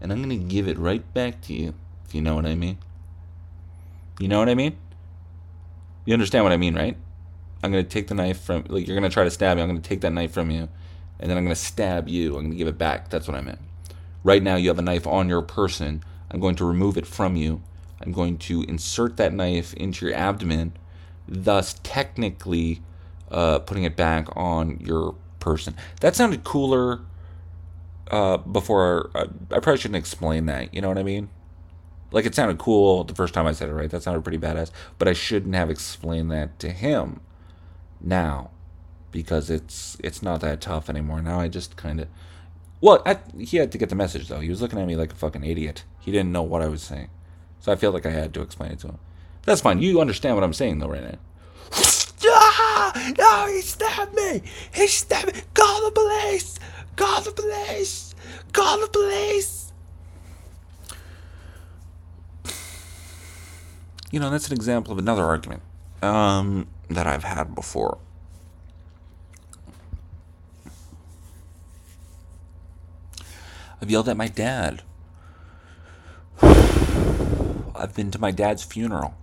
[0.00, 2.78] and I'm gonna give it right back to you, if you know what I mean.
[4.18, 4.76] You know what I mean?
[6.04, 6.96] You understand what I mean, right?
[7.62, 9.62] I'm gonna take the knife from like you're gonna try to stab me.
[9.62, 10.68] I'm gonna take that knife from you,
[11.20, 12.36] and then I'm gonna stab you.
[12.36, 13.08] I'm gonna give it back.
[13.08, 13.60] That's what I meant.
[14.24, 16.02] Right now, you have a knife on your person.
[16.32, 17.62] I'm going to remove it from you.
[18.00, 20.72] I'm going to insert that knife into your abdomen
[21.28, 22.82] thus technically
[23.30, 25.74] uh, putting it back on your person.
[26.00, 27.00] That sounded cooler
[28.10, 29.10] uh, before.
[29.14, 30.72] Uh, I probably shouldn't explain that.
[30.74, 31.28] You know what I mean?
[32.12, 33.90] Like it sounded cool the first time I said it, right?
[33.90, 34.70] That sounded pretty badass.
[34.98, 37.20] But I shouldn't have explained that to him
[38.00, 38.50] now
[39.10, 41.20] because it's it's not that tough anymore.
[41.20, 42.08] Now I just kind of.
[42.80, 44.40] Well, I, he had to get the message though.
[44.40, 45.84] He was looking at me like a fucking idiot.
[46.00, 47.08] He didn't know what I was saying,
[47.58, 48.98] so I feel like I had to explain it to him.
[49.46, 49.80] That's fine.
[49.80, 51.18] You understand what I'm saying, though, right now.
[52.28, 53.12] Ah!
[53.16, 54.42] No, he stabbed me!
[54.74, 55.40] He stabbed me!
[55.54, 56.58] Call the police!
[56.96, 58.14] Call the police!
[58.52, 59.72] Call the police!
[64.10, 65.62] You know, that's an example of another argument
[66.02, 67.98] um, that I've had before.
[73.80, 74.82] I've yelled at my dad.
[76.42, 79.14] I've been to my dad's funeral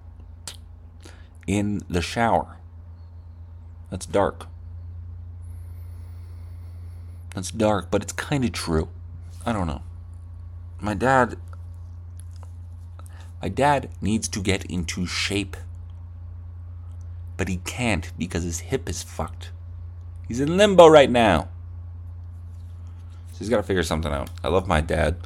[1.47, 2.57] in the shower.
[3.89, 4.47] That's dark.
[7.35, 8.89] That's dark, but it's kind of true.
[9.45, 9.81] I don't know.
[10.79, 11.37] My dad.
[13.41, 15.57] My dad needs to get into shape.
[17.35, 19.51] But he can't because his hip is fucked.
[20.27, 21.49] He's in limbo right now.
[23.31, 24.29] So he's got to figure something out.
[24.43, 25.17] I love my dad.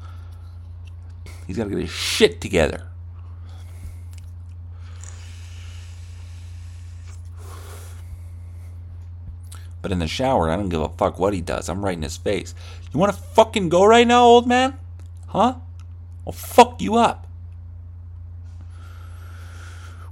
[1.45, 2.87] He's got to get his shit together.
[9.81, 11.69] But in the shower, I don't give a fuck what he does.
[11.69, 12.53] I'm right in his face.
[12.91, 14.77] You want to fucking go right now, old man?
[15.27, 15.55] Huh?
[16.25, 17.27] I'll fuck you up.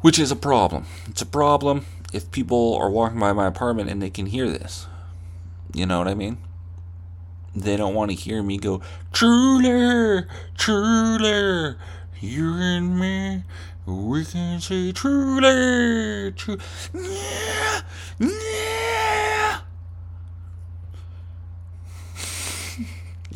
[0.06, 0.86] which is a problem.
[1.08, 4.86] It's a problem if people are walking by my apartment and they can hear this.
[5.74, 6.38] You know what I mean?
[7.56, 8.82] They don't want to hear me go,
[9.14, 11.76] truly, truly,
[12.22, 13.44] you and me,
[13.88, 16.58] we can say truly, true,
[16.94, 17.82] yeah,
[18.20, 19.62] yeah.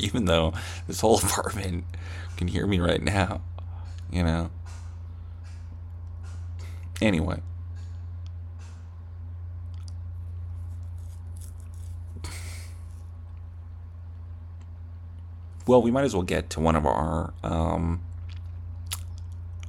[0.00, 0.52] Even though
[0.86, 1.84] this whole apartment
[2.36, 3.42] can hear me right now,
[4.10, 4.50] you know.
[7.00, 7.40] Anyway.
[15.66, 18.00] Well, we might as well get to one of our um,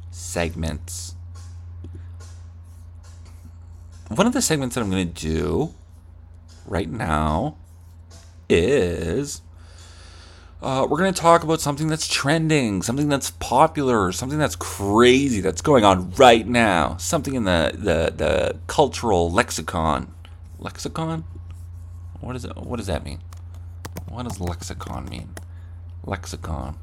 [0.09, 1.15] segments.
[4.07, 5.75] One of the segments that I'm going to do
[6.65, 7.57] right now
[8.49, 9.41] is
[10.61, 15.41] uh, we're going to talk about something that's trending, something that's popular, something that's crazy
[15.41, 20.13] that's going on right now, something in the, the, the cultural lexicon.
[20.59, 21.23] Lexicon?
[22.19, 22.55] What is it?
[22.55, 23.19] What does that mean?
[24.07, 25.33] What does lexicon mean?
[26.05, 26.77] Lexicon.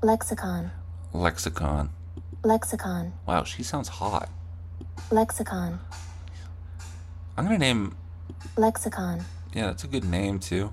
[0.00, 0.70] Lexicon.
[1.12, 1.90] Lexicon.
[2.44, 3.12] Lexicon.
[3.26, 4.28] Wow, she sounds hot.
[5.10, 5.80] Lexicon.
[7.36, 7.96] I'm gonna name.
[8.56, 9.24] Lexicon.
[9.52, 10.72] Yeah, that's a good name too.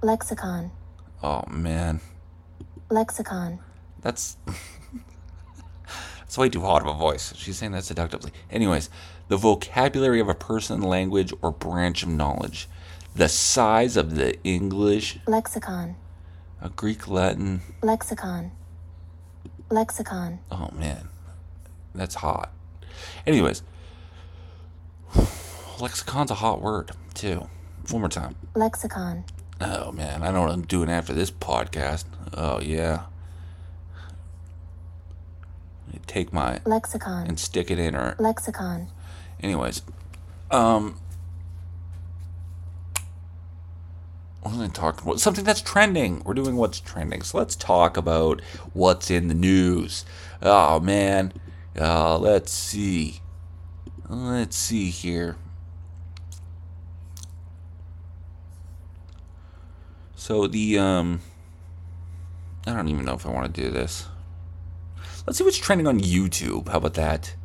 [0.00, 0.70] Lexicon.
[1.26, 1.98] Oh man,
[2.88, 3.58] Lexicon.
[4.00, 4.36] that's
[6.20, 7.34] that's way too hot of a voice.
[7.34, 8.30] She's saying that seductively.
[8.48, 8.90] Anyways,
[9.26, 12.68] the vocabulary of a person, language, or branch of knowledge,
[13.16, 15.96] the size of the English, Lexicon.
[16.62, 17.60] a Greek, Latin.
[17.82, 18.52] Lexicon.
[19.68, 20.38] Lexicon.
[20.52, 21.08] Oh man,
[21.92, 22.52] that's hot.
[23.26, 23.64] Anyways,
[25.12, 27.48] lexicon's a hot word too.
[27.90, 28.36] One more time.
[28.54, 29.24] Lexicon.
[29.60, 32.04] Oh man, I don't know what I'm doing after this podcast.
[32.34, 33.04] Oh yeah.
[36.06, 37.26] Take my Lexicon.
[37.26, 38.16] and stick it in her.
[38.18, 38.88] Lexicon.
[39.42, 39.82] Anyways,
[40.50, 40.98] um,
[44.42, 45.20] what was I talking about?
[45.20, 46.22] Something that's trending.
[46.24, 47.22] We're doing what's trending.
[47.22, 48.40] So let's talk about
[48.72, 50.04] what's in the news.
[50.40, 51.32] Oh man,
[51.78, 53.20] uh, let's see.
[54.08, 55.36] Let's see here.
[60.26, 61.20] So the um,
[62.66, 64.06] I don't even know if I want to do this.
[65.24, 66.66] Let's see what's trending on YouTube.
[66.66, 67.36] How about that?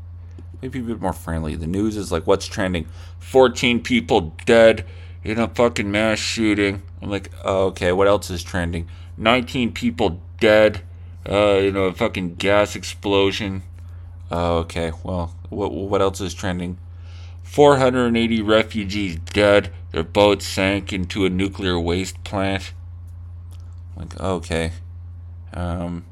[0.63, 1.55] Maybe a bit more friendly.
[1.55, 2.87] The news is like, what's trending?
[3.19, 4.87] 14 people dead
[5.23, 6.81] in a fucking mass shooting.
[7.03, 8.89] I'm like, oh, okay, what else is trending?
[9.15, 10.81] 19 people dead
[11.29, 13.61] uh, in a fucking gas explosion.
[14.31, 16.79] Oh, okay, well, what, what else is trending?
[17.51, 19.73] 480 refugees dead.
[19.91, 22.71] Their boat sank into a nuclear waste plant.
[23.97, 24.71] Like, okay.
[25.53, 26.05] Um,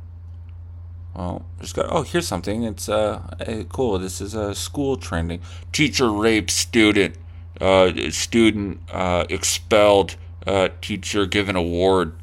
[1.16, 1.86] well, just got.
[1.90, 2.64] Oh, here's something.
[2.64, 3.98] It's uh, eh, cool.
[4.00, 5.40] This is a uh, school trending.
[5.72, 7.16] Teacher rapes student.
[7.62, 10.18] Uh, student uh, expelled.
[10.46, 12.16] Uh, teacher given award.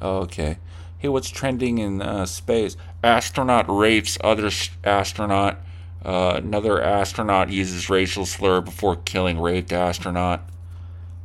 [0.00, 0.58] Okay.
[0.96, 2.76] Hey, what's trending in uh, space?
[3.02, 5.58] Astronaut rapes other s- astronaut.
[6.06, 10.48] Uh, another astronaut uses racial slur before killing raped astronaut.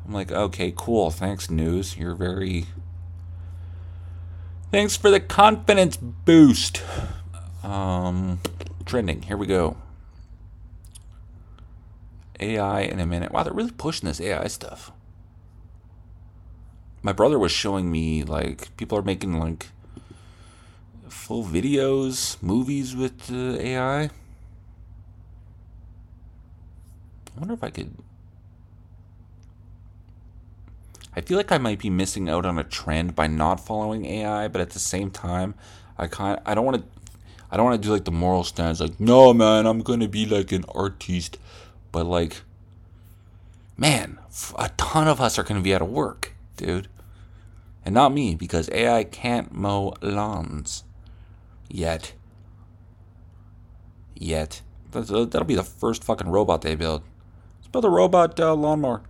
[0.06, 1.12] I'm like, okay, cool.
[1.12, 1.96] Thanks, news.
[1.98, 2.66] You're very
[4.72, 6.82] Thanks for the confidence boost.
[7.62, 8.40] Um,
[8.86, 9.24] trending.
[9.24, 9.76] Here we go.
[12.40, 13.34] AI in a minute.
[13.34, 14.92] Wow, they're really pushing this AI stuff.
[17.04, 19.68] My brother was showing me like people are making like
[21.10, 24.10] full videos, movies with uh, AI.
[27.36, 27.96] I wonder if I could
[31.16, 34.48] I feel like I might be missing out on a trend by not following AI,
[34.48, 35.56] but at the same time,
[35.98, 36.84] I kind I don't want to
[37.52, 40.26] I don't want to do like the moral stance like no man, I'm to be
[40.26, 41.38] like an artiste,
[41.92, 42.42] but like
[43.76, 44.20] man,
[44.58, 46.88] a ton of us are to be out of work, dude.
[47.84, 50.84] And not me because AI can't mow lawns
[51.68, 52.14] yet.
[54.16, 54.62] Yet.
[54.92, 57.02] That'll be the first fucking robot they build.
[57.72, 59.01] Build a robot uh, lawnmower.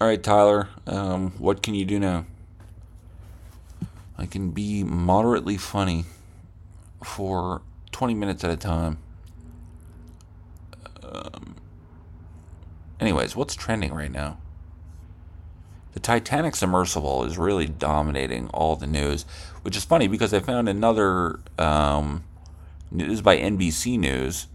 [0.00, 2.26] All right, Tyler, um, what can you do now?
[4.18, 6.04] I can be moderately funny
[7.04, 8.98] for 20 minutes at a time.
[11.02, 11.56] Um,
[13.00, 14.38] anyways, what's trending right now?
[15.92, 19.24] The Titanic submersible is really dominating all the news,
[19.62, 22.24] which is funny because I found another um,
[22.90, 24.46] news by NBC News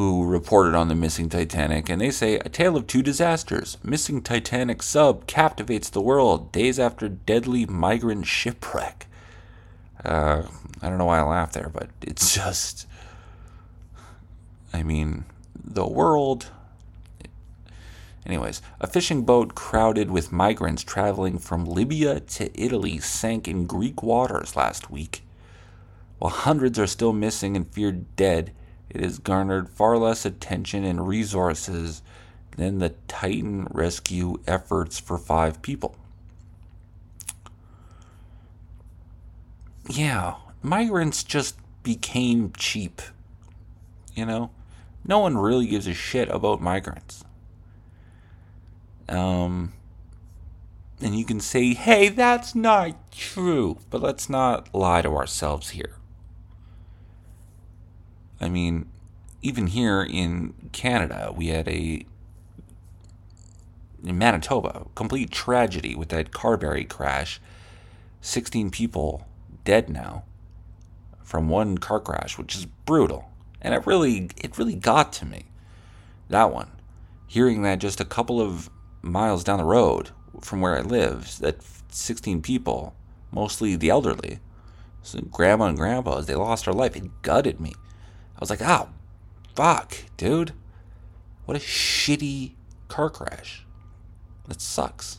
[0.00, 3.76] who reported on the missing Titanic, and they say a tale of two disasters.
[3.82, 9.06] Missing Titanic sub captivates the world days after deadly migrant shipwreck.
[10.04, 10.44] Uh,
[10.80, 12.86] I don't know why I laughed there, but it's just
[14.72, 15.24] I mean,
[15.54, 16.46] the world.
[18.24, 24.02] Anyways, a fishing boat crowded with migrants traveling from Libya to Italy sank in Greek
[24.02, 25.22] waters last week.
[26.18, 28.52] While hundreds are still missing and feared dead,
[28.90, 32.02] it has garnered far less attention and resources
[32.56, 35.96] than the Titan rescue efforts for five people.
[39.88, 43.00] Yeah, migrants just became cheap.
[44.14, 44.50] You know,
[45.04, 47.24] no one really gives a shit about migrants.
[49.08, 49.72] Um,
[51.00, 55.96] and you can say, hey, that's not true, but let's not lie to ourselves here.
[58.40, 58.88] I mean,
[59.42, 62.06] even here in Canada, we had a
[64.02, 67.40] in Manitoba, complete tragedy with that Carberry crash.
[68.22, 69.26] 16 people
[69.64, 70.24] dead now
[71.22, 73.30] from one car crash, which is brutal.
[73.60, 75.46] And it really it really got to me.
[76.28, 76.70] That one.
[77.26, 78.70] Hearing that just a couple of
[79.02, 80.10] miles down the road
[80.40, 82.94] from where I live, that 16 people,
[83.30, 84.40] mostly the elderly,
[85.02, 87.74] so grandma and grandpa, as they lost their life, it gutted me.
[88.40, 88.88] I was like, oh,
[89.54, 90.52] fuck, dude.
[91.44, 92.52] What a shitty
[92.88, 93.66] car crash.
[94.48, 95.18] That sucks.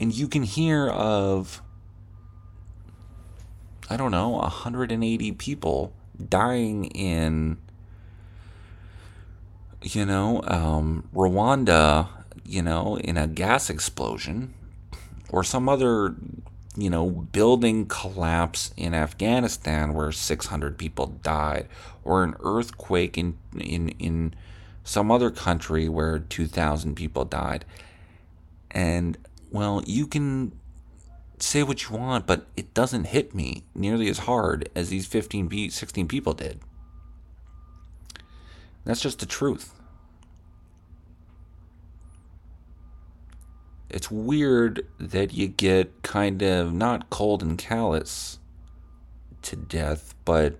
[0.00, 1.60] And you can hear of,
[3.90, 5.92] I don't know, 180 people
[6.30, 7.58] dying in,
[9.82, 12.08] you know, um, Rwanda,
[12.46, 14.54] you know, in a gas explosion
[15.28, 16.14] or some other
[16.76, 21.68] you know, building collapse in Afghanistan where 600 people died,
[22.04, 24.34] or an earthquake in in in
[24.84, 27.64] some other country where 2,000 people died.
[28.70, 29.16] And
[29.50, 30.52] well, you can
[31.38, 35.70] say what you want, but it doesn't hit me nearly as hard as these 15
[35.70, 36.60] 16 people did.
[38.84, 39.74] That's just the truth.
[43.92, 48.38] It's weird that you get kind of not cold and callous
[49.42, 50.58] to death, but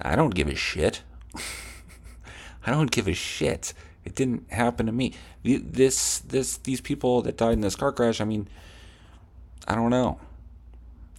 [0.00, 1.02] I don't give a shit.
[2.66, 3.72] I don't give a shit.
[4.04, 5.14] It didn't happen to me.
[5.42, 8.20] This, this, these people that died in this car crash.
[8.20, 8.48] I mean,
[9.68, 10.18] I don't know.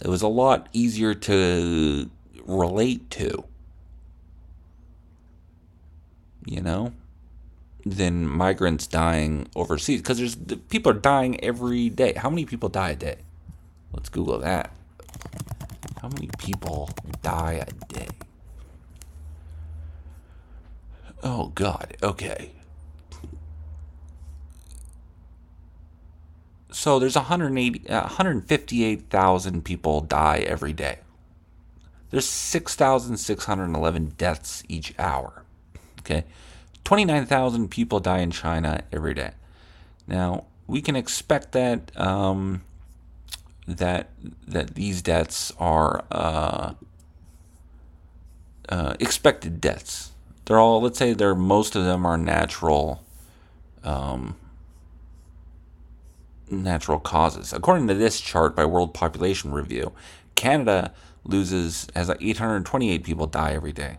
[0.02, 2.10] It was a lot easier to
[2.46, 3.46] relate to.
[6.46, 6.94] You know,
[7.86, 10.36] than migrants dying overseas because there's
[10.70, 12.14] people are dying every day.
[12.14, 13.18] How many people die a day?
[13.94, 14.72] Let's Google that.
[16.02, 16.90] How many people
[17.22, 18.08] die a day?
[21.24, 21.96] Oh God.
[22.02, 22.52] Okay.
[26.72, 31.00] So there's 180, uh, 158,000 people die every day.
[32.10, 35.44] There's 6,611 deaths each hour.
[36.00, 36.26] Okay.
[36.86, 39.32] 29,000 people die in China every day.
[40.08, 42.64] Now, we can expect that um,
[43.68, 44.10] that
[44.48, 46.74] that these deaths are uh,
[48.70, 50.12] uh, expected deaths.
[50.46, 53.04] They're all, let's say, they're most of them are natural,
[53.84, 54.36] um,
[56.52, 57.52] natural causes.
[57.52, 59.92] According to this chart by World Population Review,
[60.36, 63.98] Canada loses has 828 people die every day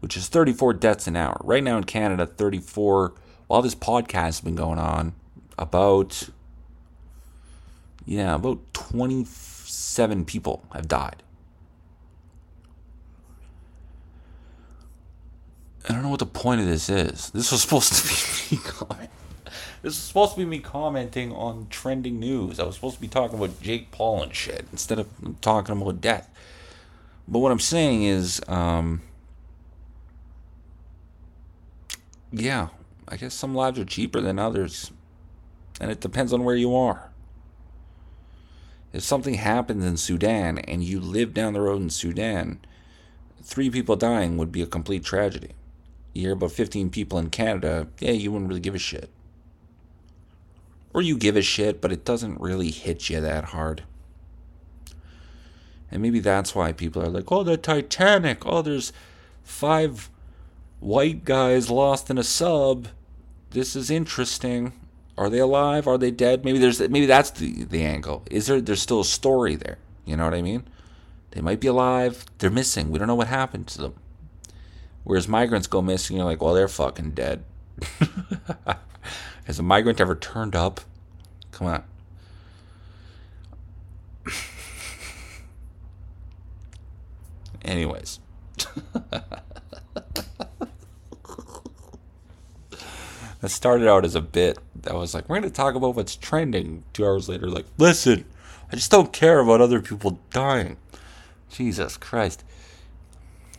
[0.00, 1.40] which is 34 deaths an hour.
[1.44, 3.12] Right now in Canada, 34,
[3.46, 5.14] while this podcast has been going on,
[5.58, 6.28] about,
[8.04, 11.22] yeah, about 27 people have died.
[15.88, 17.30] I don't know what the point of this is.
[17.30, 19.08] This was supposed to be me commenting.
[19.82, 22.60] This was supposed to be me commenting on trending news.
[22.60, 25.08] I was supposed to be talking about Jake Paul and shit instead of
[25.40, 26.28] talking about death.
[27.26, 29.00] But what I'm saying is, um,
[32.32, 32.68] yeah,
[33.08, 34.92] I guess some lives are cheaper than others.
[35.80, 37.10] And it depends on where you are.
[38.92, 42.60] If something happens in Sudan and you live down the road in Sudan,
[43.42, 45.52] three people dying would be a complete tragedy.
[46.12, 49.10] You hear about 15 people in Canada, yeah, you wouldn't really give a shit.
[50.92, 53.84] Or you give a shit, but it doesn't really hit you that hard.
[55.90, 58.92] And maybe that's why people are like, oh, the Titanic, oh, there's
[59.42, 60.10] five
[60.80, 62.88] white guys lost in a sub.
[63.50, 64.72] This is interesting.
[65.16, 65.86] Are they alive?
[65.86, 66.44] Are they dead?
[66.44, 68.24] Maybe there's maybe that's the the angle.
[68.30, 69.78] Is there there's still a story there?
[70.04, 70.64] You know what I mean?
[71.32, 72.24] They might be alive.
[72.38, 72.90] They're missing.
[72.90, 73.94] We don't know what happened to them.
[75.04, 77.44] Whereas migrants go missing, you're like, well, they're fucking dead.
[79.44, 80.80] Has a migrant ever turned up?
[81.52, 81.84] Come on.
[87.64, 88.20] Anyways.
[93.40, 94.58] that started out as a bit.
[94.74, 96.84] That was like, we're going to talk about what's trending.
[96.92, 98.24] Two hours later, like, listen,
[98.72, 100.76] I just don't care about other people dying.
[101.50, 102.44] Jesus Christ.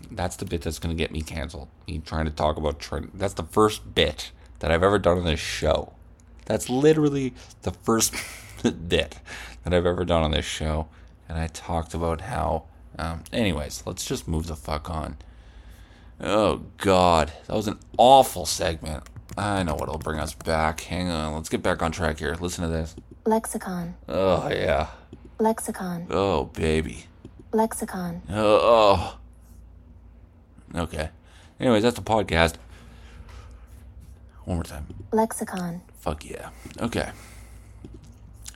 [0.09, 1.67] That's the bit that's going to get me canceled.
[1.87, 3.11] Me trying to talk about trend.
[3.13, 5.93] That's the first bit that I've ever done on this show.
[6.45, 8.13] That's literally the first
[8.63, 9.17] bit
[9.63, 10.87] that I've ever done on this show.
[11.27, 12.65] And I talked about how.
[12.99, 15.17] Um, anyways, let's just move the fuck on.
[16.19, 17.31] Oh, God.
[17.47, 19.03] That was an awful segment.
[19.37, 20.81] I know what'll bring us back.
[20.81, 21.33] Hang on.
[21.33, 22.35] Let's get back on track here.
[22.35, 22.95] Listen to this.
[23.25, 23.95] Lexicon.
[24.07, 24.87] Oh, yeah.
[25.39, 26.07] Lexicon.
[26.09, 27.05] Oh, baby.
[27.51, 28.21] Lexicon.
[28.29, 29.17] Oh.
[30.75, 31.09] Okay.
[31.59, 32.55] Anyways, that's the podcast.
[34.45, 34.87] One more time.
[35.11, 35.81] Lexicon.
[35.99, 36.49] Fuck yeah.
[36.79, 37.11] Okay.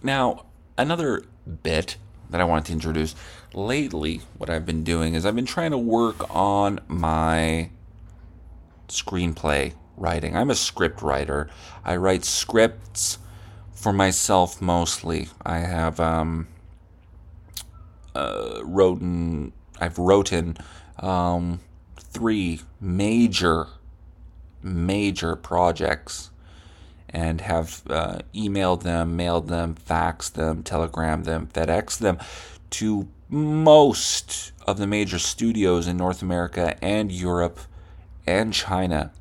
[0.01, 0.45] Now,
[0.77, 1.23] another
[1.63, 1.97] bit
[2.29, 3.15] that I wanted to introduce.
[3.53, 7.69] Lately, what I've been doing is I've been trying to work on my
[8.87, 10.35] screenplay writing.
[10.35, 11.49] I'm a script writer.
[11.83, 13.17] I write scripts
[13.73, 15.29] for myself mostly.
[15.45, 16.47] I have um,
[18.13, 20.57] uh, written, I've written
[20.99, 21.59] um,
[21.97, 23.67] three major,
[24.63, 26.31] major projects
[27.09, 32.17] and have uh, emailed them, mailed them, faxed them, telegrammed them, FedEx them
[32.71, 37.59] to most of the major studios in North America and Europe
[38.27, 39.11] and China.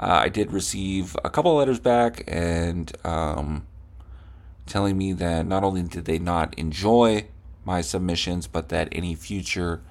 [0.00, 3.66] Uh, I did receive a couple letters back and um,
[4.66, 7.26] telling me that not only did they not enjoy
[7.64, 9.82] my submissions, but that any future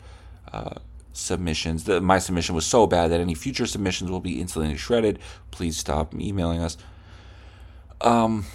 [0.53, 0.75] uh,
[1.11, 5.19] submissions, that my submission was so bad that any future submissions will be instantly shredded.
[5.51, 6.77] Please stop emailing us.
[8.01, 8.45] Um,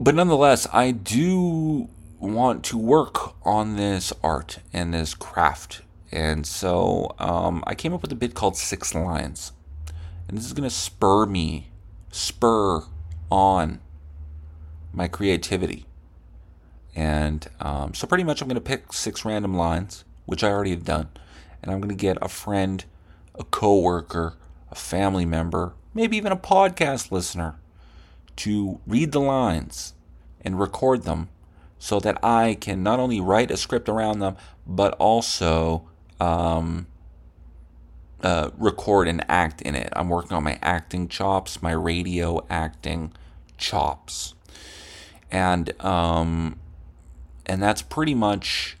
[0.00, 1.88] but nonetheless, I do
[2.18, 5.82] want to work on this art and this craft.
[6.10, 9.52] And so um, I came up with a bit called Six Lines.
[10.28, 11.70] And this is going to spur me,
[12.10, 12.82] spur
[13.30, 13.80] on
[14.92, 15.86] my creativity.
[16.94, 20.72] And um, so pretty much I'm going to pick six random lines, which I already
[20.72, 21.08] have done.
[21.62, 22.84] And I'm going to get a friend,
[23.34, 24.34] a coworker,
[24.70, 27.58] a family member, maybe even a podcast listener
[28.36, 29.94] to read the lines
[30.42, 31.28] and record them
[31.78, 35.88] so that I can not only write a script around them, but also
[36.20, 36.86] um,
[38.22, 39.88] uh, record and act in it.
[39.94, 43.12] I'm working on my acting chops, my radio acting
[43.56, 44.34] chops,
[45.30, 46.58] and um,
[47.46, 48.76] and that's pretty much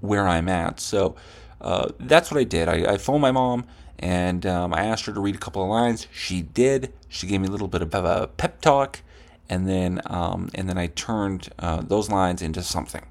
[0.00, 0.80] where I'm at.
[0.80, 1.16] So
[1.60, 2.68] uh, that's what I did.
[2.68, 3.64] I, I phoned my mom
[3.98, 6.06] and um, I asked her to read a couple of lines.
[6.12, 6.92] She did.
[7.08, 9.00] She gave me a little bit of a pep talk,
[9.48, 13.06] and then um, and then I turned uh, those lines into something.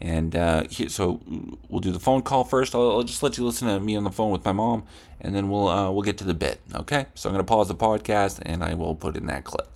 [0.00, 1.20] And uh, so
[1.68, 2.74] we'll do the phone call first.
[2.74, 4.84] I'll, I'll, just let you listen to me on the phone with my mom,
[5.20, 6.60] and then we'll uh, we'll get to the bit.
[6.74, 7.06] Okay.
[7.14, 9.68] So I'm gonna pause the podcast, and I will put in that clip.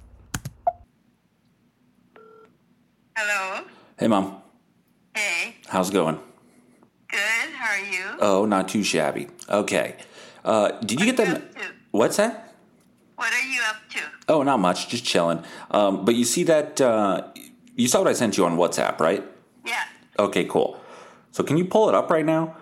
[3.17, 3.65] Hello.
[3.99, 4.43] Hey, mom.
[5.15, 5.57] Hey.
[5.69, 6.19] How's it going?
[7.09, 7.51] Good.
[7.55, 8.05] How are you?
[8.21, 9.29] Oh, not too shabby.
[9.49, 9.97] Okay.
[10.45, 11.43] Uh, did you get What are you them?
[11.43, 11.67] up to?
[11.93, 12.55] What's that?
[13.17, 14.01] What are you up to?
[14.29, 14.89] Oh, not much.
[14.89, 15.43] Just chilling.
[15.71, 16.81] Um, but you see that?
[16.81, 17.29] Uh,
[17.75, 19.25] you saw what I sent you on WhatsApp, right?
[19.67, 19.85] Yeah.
[20.21, 20.79] Okay, cool.
[21.33, 22.57] So can you pull it up right now?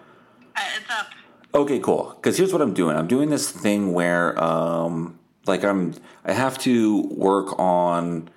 [0.54, 1.08] Uh, it's up.
[1.52, 2.14] Okay, cool.
[2.16, 2.96] Because here's what I'm doing.
[2.96, 5.94] I'm doing this thing where, um, like, I'm
[6.24, 8.30] I have to work on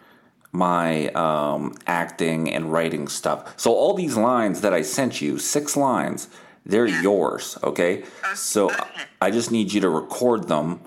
[0.52, 3.54] my um, acting and writing stuff.
[3.58, 6.28] So all these lines that I sent you, six lines,
[6.66, 7.60] they're yours.
[7.64, 8.04] Okay.
[8.34, 9.04] So okay.
[9.22, 10.82] I just need you to record them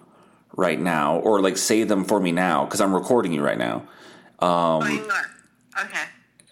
[0.56, 3.86] right now, or like say them for me now, because I'm recording you right now.
[4.40, 5.84] oh, you are.
[5.84, 6.04] Okay.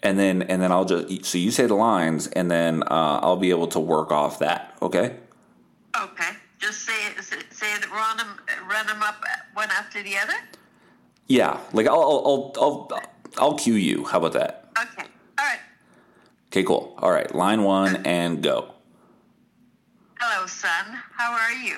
[0.03, 3.37] And then and then I'll just so you say the lines, and then uh, I'll
[3.37, 4.75] be able to work off that.
[4.81, 5.15] Okay.
[5.99, 6.29] Okay.
[6.59, 7.23] Just say it.
[7.23, 7.89] Say, it.
[7.89, 8.37] Run them.
[8.69, 9.23] Run them up
[9.53, 10.35] one after the other.
[11.27, 13.01] Yeah, like I'll I'll I'll I'll,
[13.37, 14.03] I'll cue you.
[14.03, 14.69] How about that?
[14.77, 15.07] Okay.
[15.39, 15.59] All right.
[16.47, 16.93] Okay, cool.
[16.99, 18.73] All right, line one and go.
[20.19, 20.99] Hello, son.
[21.17, 21.77] How are you?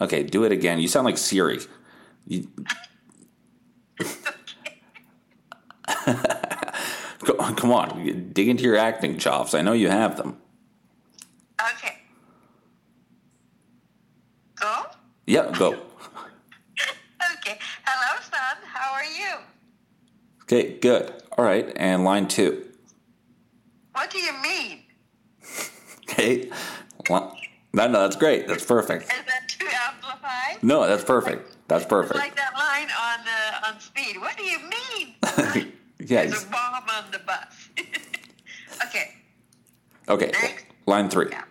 [0.00, 0.78] Okay, do it again.
[0.78, 1.60] You sound like Siri.
[2.26, 2.48] You...
[3.98, 4.06] Go-
[7.56, 9.54] Come on, dig into your acting chops.
[9.54, 10.38] I know you have them.
[11.76, 11.98] Okay.
[14.56, 14.82] Go.
[15.26, 15.72] Yeah, go.
[17.38, 17.58] Okay.
[17.84, 18.56] Hello, son.
[18.66, 19.36] How are you?
[20.42, 21.12] Okay, good.
[21.38, 22.66] All right, and line two.
[23.92, 24.80] What do you mean?
[26.10, 26.50] Okay,
[27.08, 27.20] Li-
[27.72, 28.46] no, no, that's great.
[28.48, 29.04] That's perfect.
[29.04, 30.62] Is that too amplified?
[30.62, 31.56] No, that's perfect.
[31.68, 32.16] That's It's perfect.
[32.16, 34.20] like that line on uh, on speed.
[34.20, 35.71] What do you mean?
[36.06, 36.26] Yeah.
[36.26, 37.68] There's a bomb on the bus.
[38.86, 39.14] okay.
[40.08, 40.30] Okay.
[40.32, 40.66] Next.
[40.86, 41.28] line three.
[41.30, 41.44] Yeah.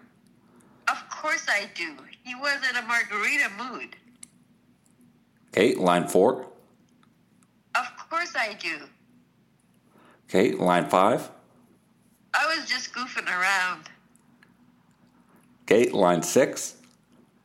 [0.89, 1.95] Of course I do.
[2.23, 3.95] He was in a margarita mood.
[5.49, 6.47] Okay, line four.
[7.75, 8.77] Of course I do.
[10.29, 11.29] Okay, line five.
[12.33, 13.89] I was just goofing around.
[15.63, 16.75] Okay, line six.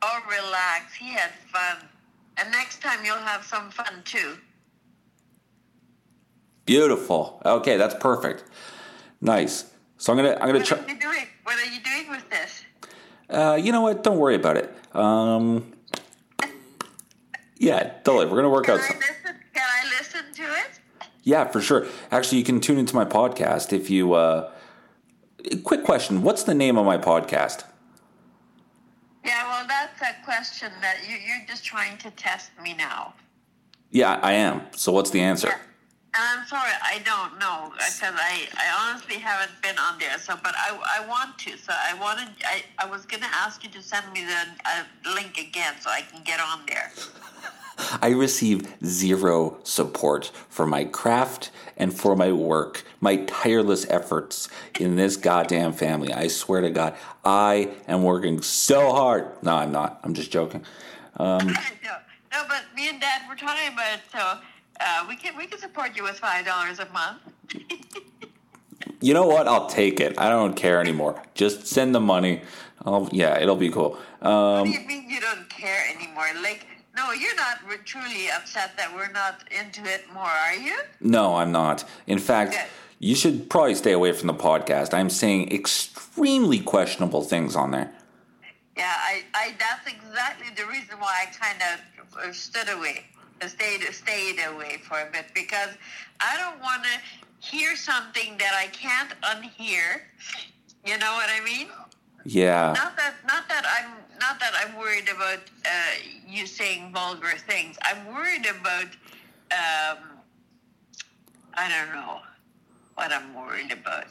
[0.03, 0.95] Oh, relax.
[0.95, 1.89] He had fun.
[2.37, 4.37] And next time you'll have some fun too.
[6.67, 7.41] Beautiful.
[7.45, 8.45] Okay, that's perfect.
[9.21, 9.71] Nice.
[9.99, 10.79] So I'm gonna I'm gonna What try.
[10.79, 11.27] are you doing?
[11.45, 12.62] What are you doing with this?
[13.31, 14.03] Uh, you know what?
[14.03, 14.75] Don't worry about it.
[14.95, 15.73] Um,
[17.59, 18.27] yeah, totally.
[18.27, 18.99] We're gonna work Can out I some.
[18.99, 19.35] listen?
[19.55, 20.81] Can I listen to it?
[21.23, 21.87] Yeah, for sure.
[22.11, 24.12] Actually, you can tune into my podcast if you.
[24.14, 24.51] Uh,
[25.64, 27.64] quick question: What's the name of my podcast?
[29.25, 33.14] Yeah, well, that's a question that you, you're just trying to test me now.
[33.91, 34.62] Yeah, I am.
[34.73, 35.49] So what's the answer?
[35.49, 35.61] And
[36.19, 40.19] I'm sorry, I don't know because I, I honestly haven't been on there.
[40.19, 41.57] So, but I, I want to.
[41.59, 45.39] So I wanted I, I was gonna ask you to send me the uh, link
[45.39, 46.93] again so I can get on there.
[48.01, 54.49] I receive zero support for my craft and for my work, my tireless efforts
[54.81, 56.12] in this goddamn family.
[56.12, 56.95] I swear to God,
[57.25, 59.31] I am working so hard.
[59.43, 60.01] No, I'm not.
[60.03, 60.64] I'm just joking.
[61.19, 61.39] no,
[62.33, 64.01] no, but me and Dad were talking about it.
[64.11, 64.39] So
[64.81, 67.20] uh, we can we can support you with five dollars a month.
[69.01, 69.47] You know what?
[69.49, 70.18] I'll take it.
[70.18, 71.22] I don't care anymore.
[71.35, 72.43] Just send the money.
[72.85, 73.99] I'll, yeah, it'll be cool.
[74.20, 76.27] what Um, do you mean you don't care anymore?
[76.43, 76.66] Like,
[76.97, 80.77] no, you're not truly upset that we're not into it more, are you?
[81.01, 81.85] no, I'm not.
[82.07, 82.61] In fact, Good.
[83.01, 84.95] you should probably stay away from the podcast.
[84.95, 87.93] I'm saying extremely questionable things on there.
[88.77, 91.61] Yeah, I, I that's exactly the reason why I kind
[92.24, 93.16] of stood away, uh,
[93.47, 95.70] stayed stayed away for a bit because
[96.20, 100.01] I don't want to hear something that I can't unhear.
[100.84, 101.68] You know what I mean?
[102.24, 102.72] Yeah.
[102.76, 105.70] Not that not that I'm not that I'm worried about uh,
[106.26, 107.76] you saying vulgar things.
[107.82, 108.89] I'm worried about
[109.53, 109.99] um,
[111.55, 112.20] I don't know
[112.95, 114.07] what I'm worried about.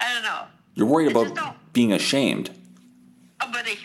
[0.00, 0.42] I don't know.
[0.74, 2.50] You're worried about being ashamed.
[3.40, 3.76] About a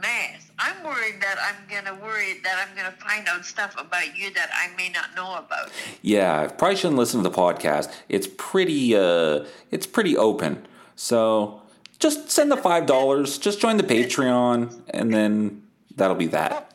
[0.00, 0.49] mess.
[0.62, 4.50] I'm worried that I'm gonna worry that I'm gonna find out stuff about you that
[4.52, 5.70] I may not know about.
[6.02, 7.90] Yeah, probably shouldn't listen to the podcast.
[8.10, 10.66] It's pretty uh it's pretty open.
[10.96, 11.62] So
[11.98, 15.62] just send the five dollars, just join the Patreon, and then
[15.96, 16.74] that'll be that.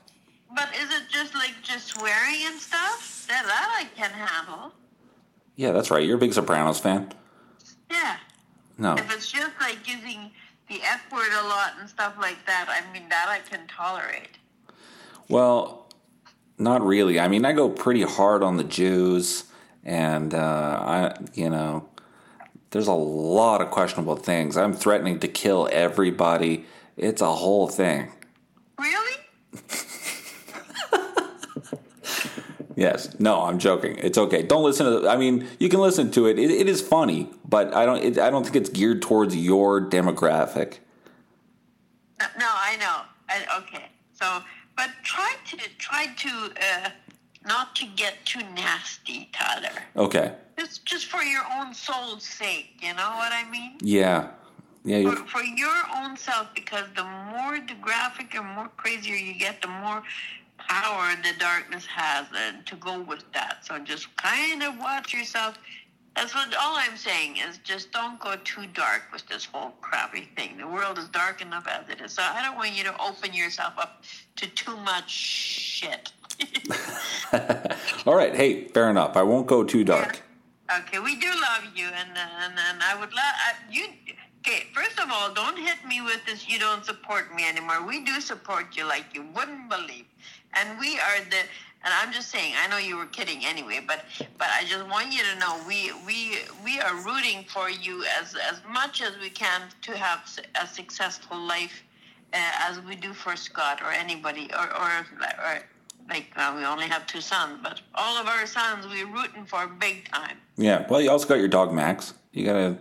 [0.56, 3.26] But is it just like just swearing and stuff?
[3.28, 4.74] That that I can handle.
[5.56, 6.04] Yeah, that's right.
[6.04, 7.14] You're a big Sopranos fan.
[7.92, 8.18] Yeah.
[8.80, 8.96] No.
[8.96, 10.32] If it's just like using
[10.68, 14.38] the F word a lot and stuff like that, I mean that I can tolerate.
[15.30, 15.90] Well,
[16.58, 17.20] not really.
[17.20, 19.46] I mean, I go pretty hard on the Jews,
[19.84, 21.88] and uh, I, you know,
[22.72, 24.58] there's a lot of questionable things.
[24.58, 26.66] I'm threatening to kill everybody.
[26.98, 28.12] It's a whole thing.
[28.78, 29.18] Really?
[32.76, 33.18] Yes.
[33.20, 33.98] No, I'm joking.
[33.98, 34.44] It's okay.
[34.44, 35.08] Don't listen to.
[35.08, 36.38] I mean, you can listen to it.
[36.38, 38.04] It, it is funny, but I don't.
[38.04, 40.80] It, I don't think it's geared towards your demographic.
[42.20, 43.02] No, no, I know.
[43.30, 43.86] I, okay.
[44.14, 44.42] So,
[44.76, 46.90] but try to try to uh,
[47.48, 49.70] not to get too nasty, Tyler.
[49.96, 50.34] Okay.
[50.58, 53.78] Just just for your own soul's sake, you know what I mean?
[53.82, 54.30] Yeah.
[54.84, 55.10] Yeah.
[55.10, 59.62] For, for your own self, because the more the graphic and more crazier you get,
[59.62, 60.04] the more
[60.68, 63.66] power the darkness has, and to go with that.
[63.66, 65.58] So just kind of watch yourself.
[66.16, 70.30] That's what all I'm saying is just don't go too dark with this whole crappy
[70.38, 70.58] thing.
[70.58, 72.14] The world is dark enough as it is.
[72.14, 74.04] So I don't want you to open yourself up
[74.38, 76.14] to too much shit.
[78.06, 78.34] all right.
[78.34, 79.18] Hey, fair enough.
[79.18, 80.22] I won't go too dark.
[80.80, 83.36] Okay, we do love you, and and, and I would love
[83.70, 83.86] you.
[84.40, 86.50] Okay, first of all, don't hit me with this.
[86.50, 87.86] You don't support me anymore.
[87.86, 90.06] We do support you like you wouldn't believe,
[90.56, 91.38] and we are the.
[91.84, 92.54] And I'm just saying.
[92.60, 94.06] I know you were kidding anyway, but
[94.40, 98.36] but I just want you to know we we we are rooting for you as
[98.52, 100.28] as much as we can to have
[100.60, 101.84] a successful life,
[102.34, 102.38] uh,
[102.68, 105.06] as we do for Scott or anybody or or,
[105.46, 105.60] or
[106.10, 109.68] like uh, we only have two sons, but all of our sons we're rooting for
[109.68, 110.38] big time.
[110.58, 110.86] Yeah.
[110.90, 112.14] Well, you also got your dog Max.
[112.32, 112.78] You gotta.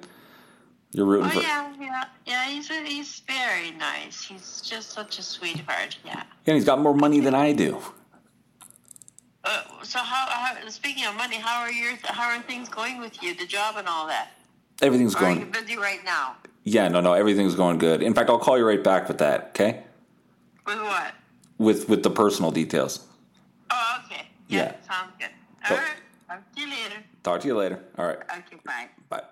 [0.94, 1.40] You're rooting Oh for.
[1.42, 2.44] yeah, yeah, yeah.
[2.46, 4.22] He's a, he's very nice.
[4.22, 5.98] He's just such a sweetheart.
[6.04, 6.22] Yeah.
[6.46, 7.78] Yeah, he's got more money than I do.
[9.42, 10.68] Uh, so how, how?
[10.68, 13.34] Speaking of money, how are your how are things going with you?
[13.34, 14.28] The job and all that.
[14.82, 15.50] Everything's Or are you going.
[15.50, 16.36] busy right now?
[16.62, 16.86] Yeah.
[16.86, 17.00] No.
[17.00, 17.12] No.
[17.14, 18.00] Everything's going good.
[18.00, 19.48] In fact, I'll call you right back with that.
[19.48, 19.82] Okay.
[20.64, 21.12] With what?
[21.58, 23.04] With with the personal details.
[23.70, 24.28] Oh, okay.
[24.48, 24.74] Yeah, Yeah.
[24.88, 25.30] sounds good.
[25.68, 25.96] All right.
[26.28, 26.96] Talk to you later.
[27.24, 27.80] Talk to you later.
[27.98, 28.18] All right.
[28.38, 28.86] Okay, bye.
[29.08, 29.22] Bye.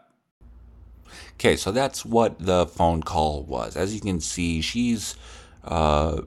[1.35, 3.77] Okay, so that's what the phone call was.
[3.77, 5.17] As you can see, she's
[5.65, 6.23] uh,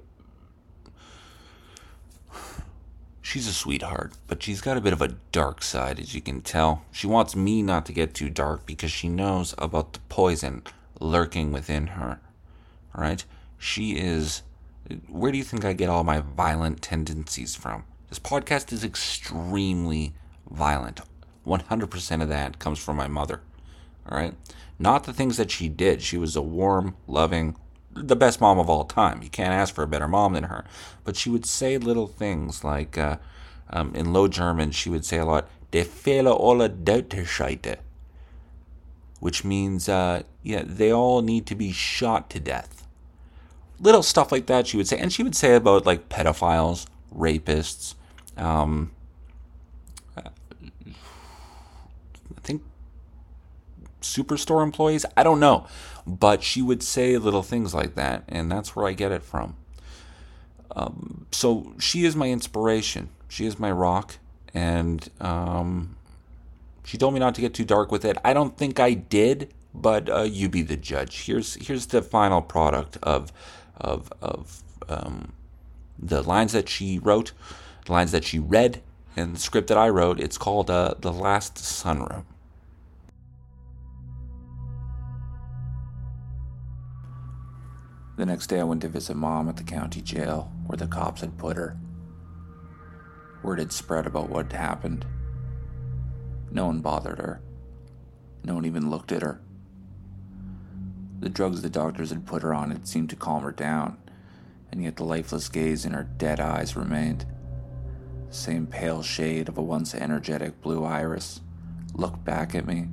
[3.22, 6.42] she's a sweetheart, but she's got a bit of a dark side, as you can
[6.42, 6.86] tell.
[6.92, 10.64] She wants me not to get too dark because she knows about the poison
[11.00, 12.20] lurking within her.
[12.94, 13.24] All right,
[13.58, 14.44] she is.
[15.08, 17.86] Where do you think I get all my violent tendencies from?
[18.10, 20.14] This podcast is extremely
[20.50, 21.02] violent.
[21.46, 23.42] 100% of that comes from my mother.
[24.10, 24.34] All right.
[24.78, 26.02] Not the things that she did.
[26.02, 27.56] She was a warm, loving,
[27.94, 29.24] the best mom of all time.
[29.24, 30.66] You can't ask for a better mom than her.
[31.04, 33.18] But she would say little things like, uh,
[33.70, 37.78] um, in Low German, she would say a lot, "De Fehler alle Deuterscheite,"
[39.20, 42.86] which means, uh, yeah, they all need to be shot to death.
[43.80, 47.96] Little stuff like that she would say, and she would say about like pedophiles, rapists,
[48.38, 48.92] um,
[50.18, 50.32] I
[52.42, 52.62] think
[54.06, 55.06] superstore employees.
[55.18, 55.68] I don't know.
[56.08, 59.56] But she would say little things like that, and that's where I get it from.
[60.76, 63.10] Um, so she is my inspiration.
[63.28, 64.18] She is my rock,
[64.54, 65.96] and um,
[66.84, 68.18] she told me not to get too dark with it.
[68.24, 71.26] I don't think I did, but uh, you be the judge.
[71.26, 73.32] Here's here's the final product of
[73.78, 75.34] of of um,
[75.98, 77.32] the lines that she wrote,
[77.86, 78.82] the lines that she read,
[79.16, 80.20] and the script that I wrote.
[80.20, 82.26] It's called uh, "The Last Sunroom."
[88.18, 91.22] The next day, I went to visit mom at the county jail where the cops
[91.22, 91.78] had put her.
[93.44, 95.06] Word had spread about what had happened.
[96.50, 97.42] No one bothered her.
[98.44, 99.42] No one even looked at her.
[101.20, 103.98] The drugs the doctors had put her on had seemed to calm her down,
[104.72, 107.26] and yet the lifeless gaze in her dead eyes remained.
[108.30, 111.42] The same pale shade of a once energetic blue iris
[111.94, 112.88] looked back at me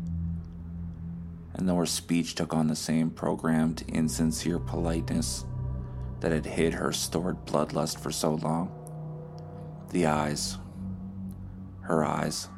[1.55, 5.45] and though her speech took on the same programmed, insincere politeness
[6.21, 8.71] that had hid her stored bloodlust for so long,
[9.91, 10.57] the eyes,
[11.83, 12.49] her eyes,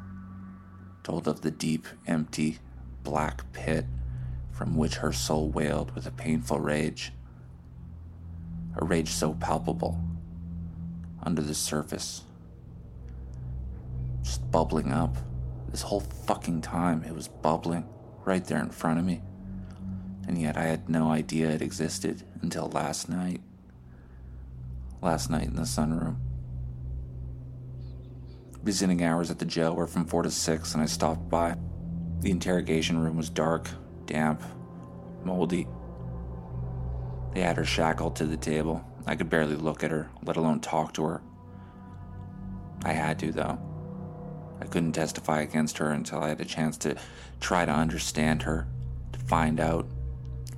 [1.03, 2.59] told of the deep, empty,
[3.03, 3.85] black pit
[4.51, 7.11] from which her soul wailed with a painful rage.
[8.77, 9.99] A rage so palpable,
[11.23, 12.23] under the surface,
[14.21, 15.17] just bubbling up.
[15.69, 17.85] This whole fucking time, it was bubbling
[18.25, 19.21] right there in front of me.
[20.27, 23.41] And yet I had no idea it existed until last night.
[25.01, 26.17] Last night in the sunroom.
[28.63, 31.55] Visiting hours at the jail were from 4 to 6, and I stopped by.
[32.21, 33.69] The interrogation room was dark,
[34.07, 34.41] damp,
[35.23, 35.67] moldy.
[37.33, 38.83] They had her shackled to the table.
[39.05, 41.21] I could barely look at her, let alone talk to her.
[42.83, 43.59] I had to, though.
[44.61, 46.95] I couldn't testify against her until I had a chance to
[47.39, 48.67] try to understand her,
[49.13, 49.85] to find out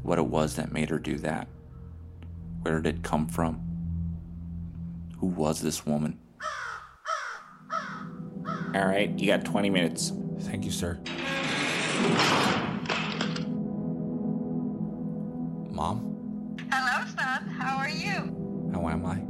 [0.04, 1.48] what it was that made her do that.
[2.62, 3.62] Where did it come from?
[5.20, 6.20] Who was this woman?
[8.76, 10.12] All right, you got 20 minutes.
[10.42, 11.00] Thank you, sir.
[15.72, 17.48] Mom, Hello, son.
[17.48, 18.70] How are you?
[18.74, 19.24] how am I?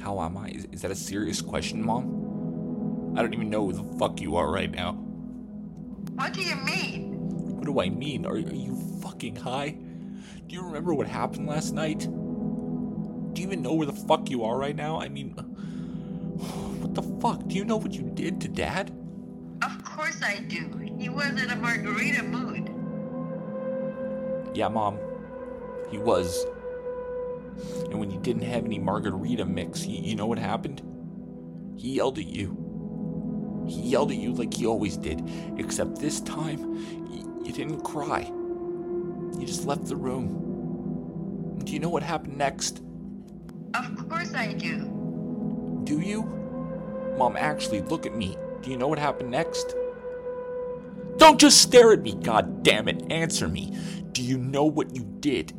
[0.00, 0.48] How am I?
[0.48, 3.14] Is, is that a serious question, Mom?
[3.16, 4.98] I don't even know who the fuck you are right now.
[6.14, 7.10] What do you mean?
[7.56, 8.24] What do I mean?
[8.24, 9.70] Are, are you fucking high?
[10.46, 12.00] Do you remember what happened last night?
[12.00, 15.00] Do you even know where the fuck you are right now?
[15.00, 15.30] I mean,
[16.80, 17.48] what the fuck?
[17.48, 18.92] Do you know what you did to Dad?
[19.62, 20.68] Of course I do.
[20.98, 22.70] He was in a margarita mood.
[24.54, 24.98] Yeah, Mom.
[25.90, 26.46] He was.
[27.90, 30.82] And when you didn't have any margarita mix, you, you know what happened?
[31.76, 32.63] He yelled at you.
[33.68, 35.22] He yelled at you like he always did,
[35.58, 36.76] except this time,
[37.10, 38.22] you, didn't cry.
[39.38, 41.60] You just left the room.
[41.64, 42.82] Do you know what happened next?
[43.74, 45.80] Of course I do.
[45.84, 46.22] Do you?
[47.16, 48.36] Mom, actually, look at me.
[48.62, 49.74] Do you know what happened next?
[51.16, 53.04] Don't just stare at me, god damn it.
[53.10, 53.76] Answer me.
[54.12, 55.52] Do you know what you did?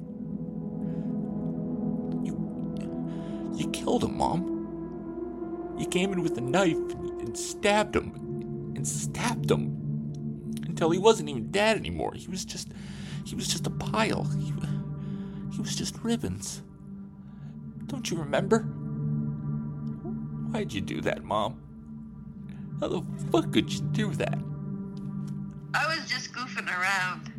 [2.23, 3.53] You.
[3.55, 5.75] You killed him, Mom.
[5.77, 6.77] You came in with a knife
[7.26, 8.73] and stabbed him.
[8.76, 10.53] And stabbed him.
[10.65, 12.13] Until he wasn't even dead anymore.
[12.13, 12.69] He was just.
[13.26, 14.23] He was just a pile.
[14.23, 14.53] He,
[15.51, 16.61] he was just ribbons.
[17.88, 18.59] Don't you remember?
[20.51, 21.61] Why'd you do that, Mom?
[22.80, 23.01] How the
[23.32, 24.38] fuck could you do that?
[25.73, 27.32] I was just goofing around.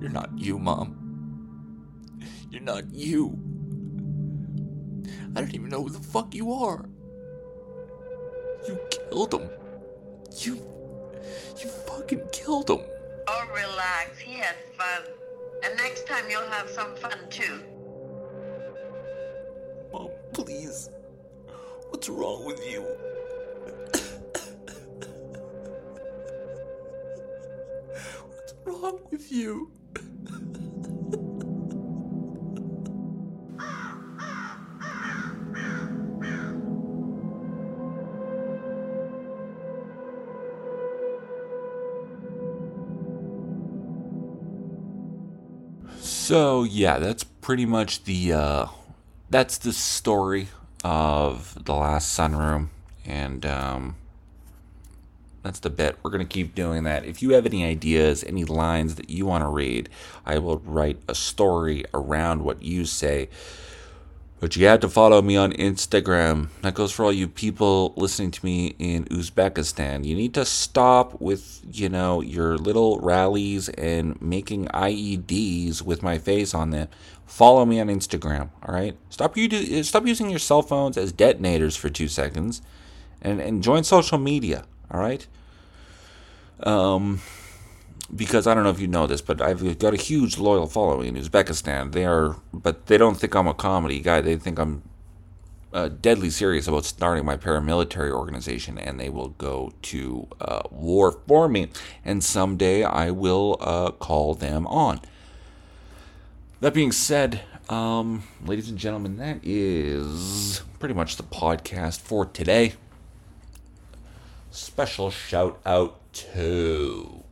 [0.00, 0.96] You're not you, Mom.
[2.50, 3.38] You're not you.
[5.36, 6.88] I don't even know who the fuck you are.
[8.66, 9.50] You killed him.
[10.38, 10.56] You.
[11.58, 12.80] You fucking killed him.
[13.28, 14.18] Oh, relax.
[14.18, 15.02] He had fun.
[15.64, 17.60] And next time you'll have some fun too.
[19.92, 20.90] Mom, please.
[21.90, 22.82] What's wrong with you?
[28.26, 29.70] What's wrong with you?
[46.30, 48.66] So yeah, that's pretty much the uh,
[49.30, 50.46] that's the story
[50.84, 52.68] of the last sunroom,
[53.04, 53.96] and um,
[55.42, 55.98] that's the bit.
[56.04, 57.04] We're gonna keep doing that.
[57.04, 59.88] If you have any ideas, any lines that you want to read,
[60.24, 63.28] I will write a story around what you say.
[64.40, 66.48] But you have to follow me on Instagram.
[66.62, 70.06] That goes for all you people listening to me in Uzbekistan.
[70.06, 76.16] You need to stop with, you know, your little rallies and making IEDs with my
[76.16, 76.88] face on them.
[77.26, 78.96] Follow me on Instagram, all right?
[79.10, 82.62] Stop you do, stop using your cell phones as detonators for 2 seconds
[83.22, 85.26] and and join social media, all right?
[86.62, 87.20] Um
[88.14, 91.16] because I don't know if you know this, but I've got a huge loyal following
[91.16, 91.92] in Uzbekistan.
[91.92, 94.20] They are, but they don't think I'm a comedy guy.
[94.20, 94.82] They think I'm
[95.72, 101.20] uh, deadly serious about starting my paramilitary organization, and they will go to uh, war
[101.26, 101.68] for me.
[102.04, 105.00] And someday I will uh, call them on.
[106.60, 112.74] That being said, um, ladies and gentlemen, that is pretty much the podcast for today.
[114.50, 117.22] Special shout out to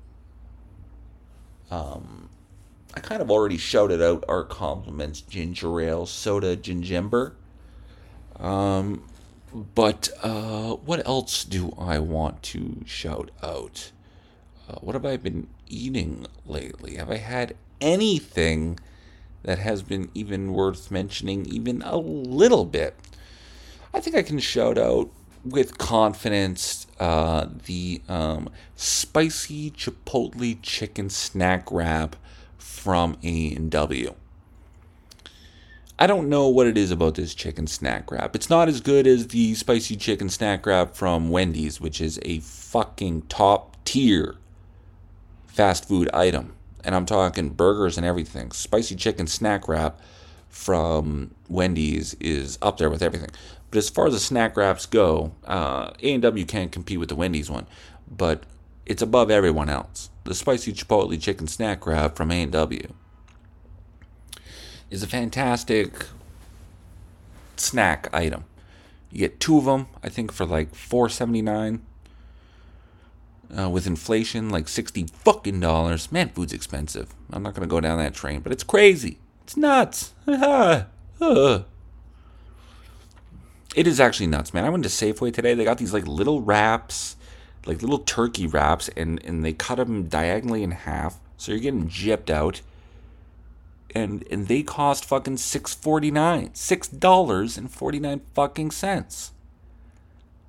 [1.71, 2.29] um,
[2.95, 7.33] I kind of already shouted out our compliments ginger ale, soda, gingember.
[8.39, 9.05] Um,
[9.75, 13.93] but uh, what else do I want to shout out?
[14.69, 16.97] Uh, what have I been eating lately?
[16.97, 18.79] Have I had anything
[19.43, 22.95] that has been even worth mentioning, even a little bit?
[23.95, 25.11] I think I can shout out
[25.45, 32.17] with confidence uh, the um, spicy chipotle chicken snack wrap
[32.57, 34.15] from A&W.
[36.01, 38.37] I don't know what it is about this chicken snack wrap.
[38.37, 42.39] It's not as good as the spicy chicken snack wrap from Wendy's, which is a
[42.39, 44.37] fucking top tier
[45.47, 46.55] fast food item.
[46.85, 48.53] And I'm talking burgers and everything.
[48.53, 50.01] Spicy chicken snack wrap
[50.49, 53.31] from Wendy's is up there with everything.
[53.71, 57.51] But as far as the snack wraps go, uh, A&W can't compete with the Wendy's
[57.51, 57.67] one,
[58.11, 58.45] but
[58.87, 60.09] it's above everyone else.
[60.25, 62.89] The spicy chipotle chicken snack wrap from A&W
[64.91, 66.07] is a fantastic
[67.57, 68.45] snack item.
[69.11, 71.83] You get two of them, I think, for like four seventy nine.
[73.57, 76.13] Uh, with inflation, like sixty fucking dollars.
[76.13, 77.15] Man, food's expensive.
[77.33, 79.19] I'm not gonna go down that train, but it's crazy.
[79.45, 80.13] It's nuts.
[83.79, 84.65] It is actually nuts, man.
[84.65, 85.55] I went to Safeway today.
[85.55, 87.15] They got these like little wraps,
[87.65, 91.89] like little turkey wraps, and and they cut them diagonally in half, so you're getting
[91.89, 92.61] gypped out.
[93.95, 99.31] And and they cost fucking six forty nine, six dollars and forty nine fucking cents.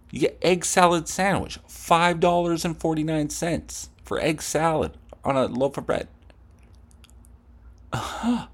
[0.10, 5.38] You get egg salad sandwich, five dollars and forty nine cents for egg salad on
[5.38, 6.08] a loaf of bread.
[7.94, 8.48] Uh-huh.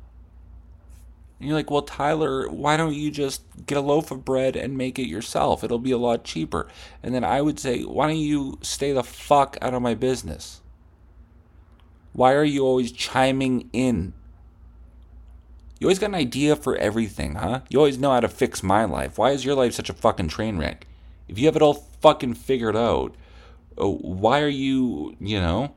[1.39, 4.77] And you're like, well, Tyler, why don't you just get a loaf of bread and
[4.77, 5.63] make it yourself?
[5.63, 6.67] It'll be a lot cheaper.
[7.03, 10.61] And then I would say, why don't you stay the fuck out of my business?
[12.13, 14.13] Why are you always chiming in?
[15.79, 17.61] You always got an idea for everything, huh?
[17.67, 19.17] You always know how to fix my life.
[19.17, 20.88] Why is your life such a fucking train wreck?
[21.27, 23.13] If you have it all fucking figured out,
[23.77, 25.73] oh, why are you, you know?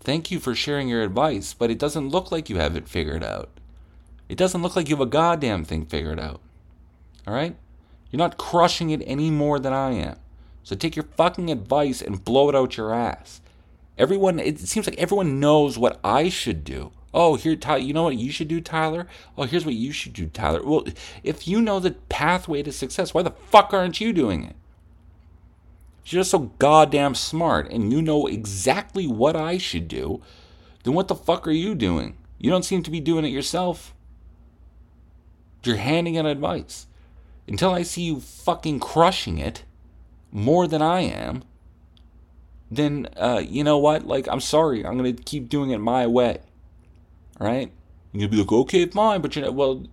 [0.00, 3.24] Thank you for sharing your advice, but it doesn't look like you have it figured
[3.24, 3.48] out.
[4.28, 6.40] It doesn't look like you have a goddamn thing figured out.
[7.26, 7.56] All right?
[8.10, 10.16] You're not crushing it any more than I am.
[10.62, 13.40] So take your fucking advice and blow it out your ass.
[13.98, 16.92] Everyone, it seems like everyone knows what I should do.
[17.12, 19.06] Oh, here, Tyler, you know what you should do, Tyler?
[19.38, 20.64] Oh, here's what you should do, Tyler.
[20.64, 20.84] Well,
[21.22, 24.56] if you know the pathway to success, why the fuck aren't you doing it?
[26.06, 30.20] You're just so goddamn smart and you know exactly what I should do,
[30.82, 32.16] then what the fuck are you doing?
[32.38, 33.93] You don't seem to be doing it yourself.
[35.66, 36.86] You're handing out advice.
[37.46, 39.64] Until I see you fucking crushing it
[40.32, 41.44] more than I am,
[42.70, 44.06] then uh, you know what?
[44.06, 44.84] Like, I'm sorry.
[44.84, 46.38] I'm gonna keep doing it my way.
[47.38, 47.72] Right?
[48.12, 49.84] You'll be like, okay, fine, but you're well,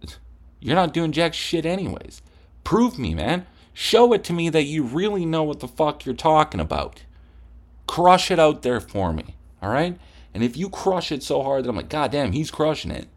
[0.59, 2.21] you're not doing jack shit anyways.
[2.63, 3.45] Prove me, man.
[3.73, 7.03] Show it to me that you really know what the fuck you're talking about.
[7.87, 9.35] Crush it out there for me.
[9.61, 9.97] All right?
[10.33, 13.07] And if you crush it so hard that I'm like, God damn, he's crushing it,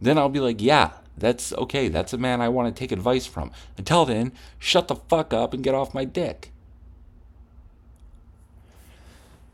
[0.00, 1.88] then I'll be like, yeah, that's okay.
[1.88, 3.50] That's a man I want to take advice from.
[3.76, 6.52] Until then, shut the fuck up and get off my dick.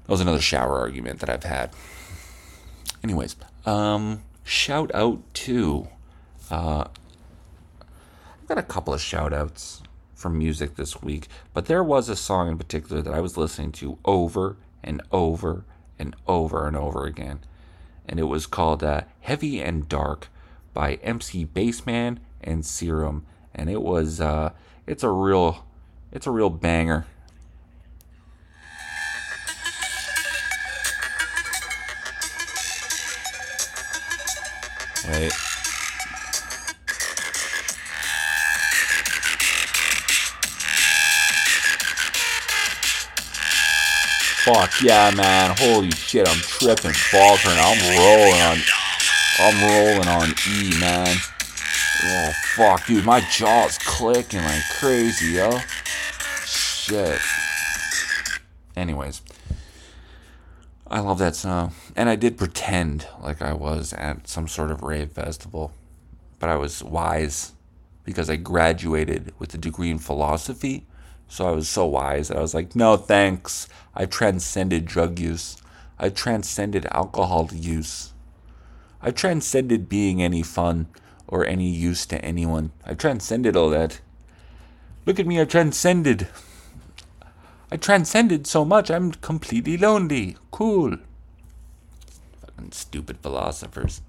[0.05, 1.71] That was another shower argument that I've had.
[3.03, 5.89] Anyways, um, shout out to,
[6.51, 6.85] uh,
[7.81, 9.83] I've got a couple of shout outs
[10.15, 13.73] from music this week, but there was a song in particular that I was listening
[13.73, 15.65] to over and over
[15.99, 17.41] and over and over again.
[18.09, 20.29] And it was called uh, Heavy and Dark
[20.77, 23.25] by MC Bassman and Serum.
[23.55, 24.51] And it was, uh,
[24.87, 25.65] it's a real,
[26.13, 27.07] it's a real banger.
[35.09, 35.33] Wait.
[44.45, 45.57] Fuck yeah, man.
[45.59, 47.57] Holy shit, I'm tripping, faltering.
[47.59, 48.86] I'm rolling on.
[49.39, 51.17] I'm rolling on E, man.
[52.05, 53.05] Oh, fuck, dude.
[53.05, 55.59] My jaw's clicking like crazy, yo.
[56.45, 57.21] Shit.
[58.75, 59.23] Anyways.
[60.89, 61.73] I love that song.
[61.97, 65.73] And I did pretend like I was at some sort of rave festival.
[66.39, 67.53] But I was wise
[68.05, 70.87] because I graduated with a degree in philosophy.
[71.29, 73.69] So I was so wise that I was like, no thanks.
[73.95, 75.57] I transcended drug use.
[75.99, 78.13] I transcended alcohol use.
[79.03, 80.89] I transcended being any fun
[81.29, 82.73] or any use to anyone.
[82.85, 84.01] I transcended all that.
[85.05, 86.29] Look at me, I transcended.
[87.71, 90.37] I transcended so much, I'm completely lonely.
[90.51, 90.99] Cool.
[92.41, 94.03] Fucking stupid philosophers.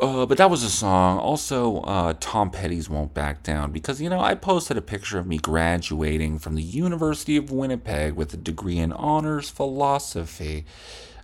[0.00, 1.18] Uh, but that was a song.
[1.18, 3.70] Also, uh, Tom Petty's Won't Back Down.
[3.70, 8.14] Because, you know, I posted a picture of me graduating from the University of Winnipeg
[8.14, 10.64] with a degree in honors philosophy.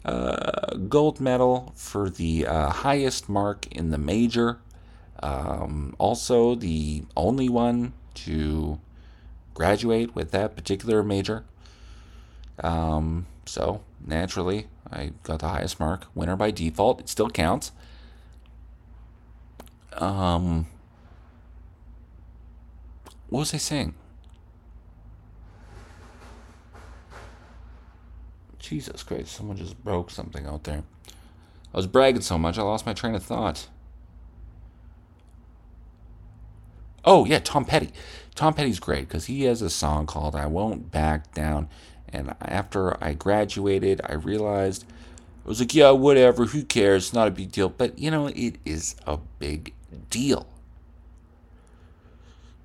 [0.05, 4.59] Uh, gold medal for the uh, highest mark in the major.
[5.23, 8.81] Um, also, the only one to
[9.53, 11.45] graduate with that particular major.
[12.63, 16.07] Um, so, naturally, I got the highest mark.
[16.15, 17.01] Winner by default.
[17.01, 17.73] It still counts.
[19.93, 20.67] Um,
[23.29, 23.95] what was I saying?
[28.71, 30.85] Jesus Christ, someone just broke something out there.
[31.75, 33.67] I was bragging so much, I lost my train of thought.
[37.05, 37.91] Oh, yeah, Tom Petty.
[38.37, 41.69] Tom Petty's great because he has a song called I Won't Back Down.
[42.13, 44.85] And after I graduated, I realized
[45.45, 47.07] I was like, yeah, whatever, who cares?
[47.07, 47.71] It's not a big deal.
[47.71, 49.75] But, you know, it is a big
[50.11, 50.47] deal.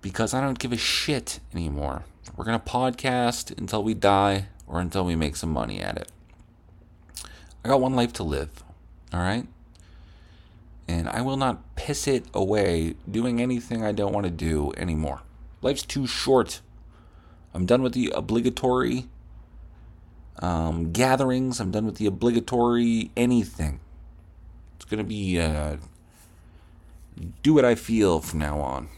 [0.02, 2.04] Because I don't give a shit anymore.
[2.36, 6.12] We're going to podcast until we die or until we make some money at it.
[7.64, 8.64] I got one life to live,
[9.12, 9.48] all right?
[10.88, 15.22] And I will not piss it away doing anything I don't want to do anymore.
[15.62, 16.62] Life's too short.
[17.54, 19.08] I'm done with the obligatory
[20.40, 21.60] um, gatherings.
[21.60, 23.80] I'm done with the obligatory anything.
[24.76, 25.78] It's going to be uh,
[27.42, 28.90] do what I feel from now on.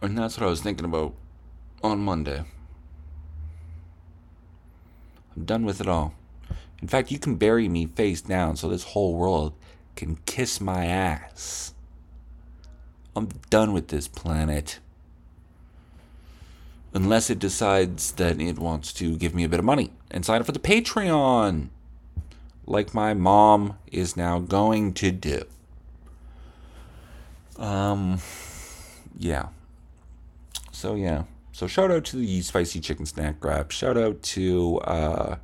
[0.00, 1.14] And that's what I was thinking about
[1.84, 2.42] on Monday.
[5.36, 6.14] I'm done with it all.
[6.80, 9.52] In fact, you can bury me face down so this whole world
[9.94, 11.74] can kiss my ass.
[13.14, 14.80] I'm done with this planet.
[16.92, 20.40] Unless it decides that it wants to give me a bit of money and sign
[20.40, 21.68] up for the Patreon.
[22.66, 25.44] Like my mom is now going to do.
[27.58, 28.20] Um,
[29.18, 29.48] yeah.
[30.72, 31.24] So, yeah.
[31.54, 33.70] So, shout out to the Spicy Chicken Snack Wrap.
[33.70, 35.36] Shout out to, uh,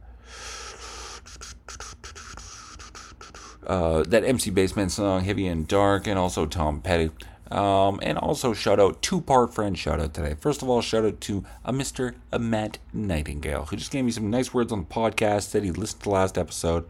[3.64, 7.10] uh, that MC Bassman song, Heavy and Dark, and also Tom Petty.
[7.52, 10.34] Um, and also shout out two part friend shout out today.
[10.34, 12.16] First of all, shout out to a Mr.
[12.36, 15.42] Matt Nightingale who just gave me some nice words on the podcast.
[15.42, 16.88] Said he listened to the last episode,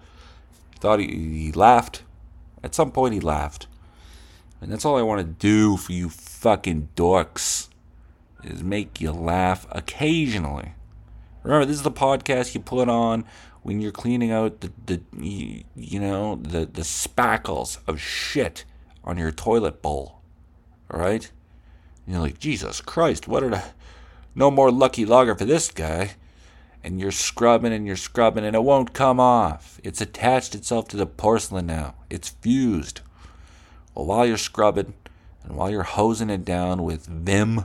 [0.79, 2.05] thought he, he laughed.
[2.65, 3.67] At some point, he laughed,
[4.63, 7.70] and that's all I want to do for you fucking dorks
[8.45, 10.75] is make you laugh occasionally.
[11.43, 13.25] Remember, this is the podcast you put on
[13.63, 18.65] when you're cleaning out the, the you, know the the spackles of shit
[19.05, 20.21] on your toilet bowl.
[20.91, 21.31] All right,
[22.05, 23.63] and you're like Jesus Christ, what are the
[24.35, 26.13] no more lucky logger for this guy?
[26.83, 29.79] And you're scrubbing and you're scrubbing and it won't come off.
[29.85, 31.95] It's attached itself to the porcelain now.
[32.09, 33.03] It's fused.
[33.95, 34.95] Well, while you're scrubbing
[35.45, 37.65] and while you're hosing it down with Vim,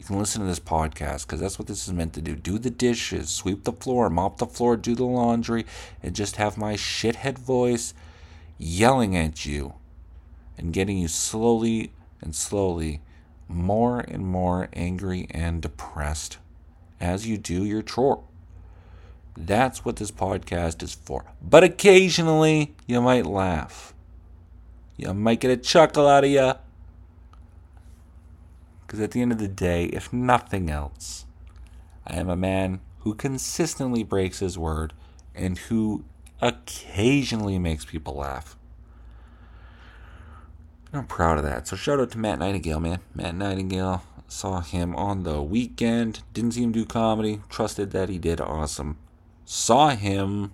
[0.00, 2.34] you can listen to this podcast because that's what this is meant to do.
[2.34, 5.66] Do the dishes, sweep the floor, mop the floor, do the laundry,
[6.02, 7.92] and just have my shithead voice
[8.56, 9.74] yelling at you
[10.56, 13.02] and getting you slowly and slowly
[13.46, 16.38] more and more angry and depressed
[16.98, 18.24] as you do your chore.
[19.36, 21.26] That's what this podcast is for.
[21.42, 23.92] But occasionally, you might laugh.
[24.96, 26.54] You might get a chuckle out of you.
[28.90, 31.24] Because at the end of the day, if nothing else,
[32.04, 34.94] I am a man who consistently breaks his word
[35.32, 36.02] and who
[36.42, 38.56] occasionally makes people laugh.
[40.92, 41.68] I'm proud of that.
[41.68, 42.98] So shout out to Matt Nightingale, man.
[43.14, 46.24] Matt Nightingale saw him on the weekend.
[46.34, 47.42] Didn't see him do comedy.
[47.48, 48.98] Trusted that he did awesome.
[49.44, 50.52] Saw him.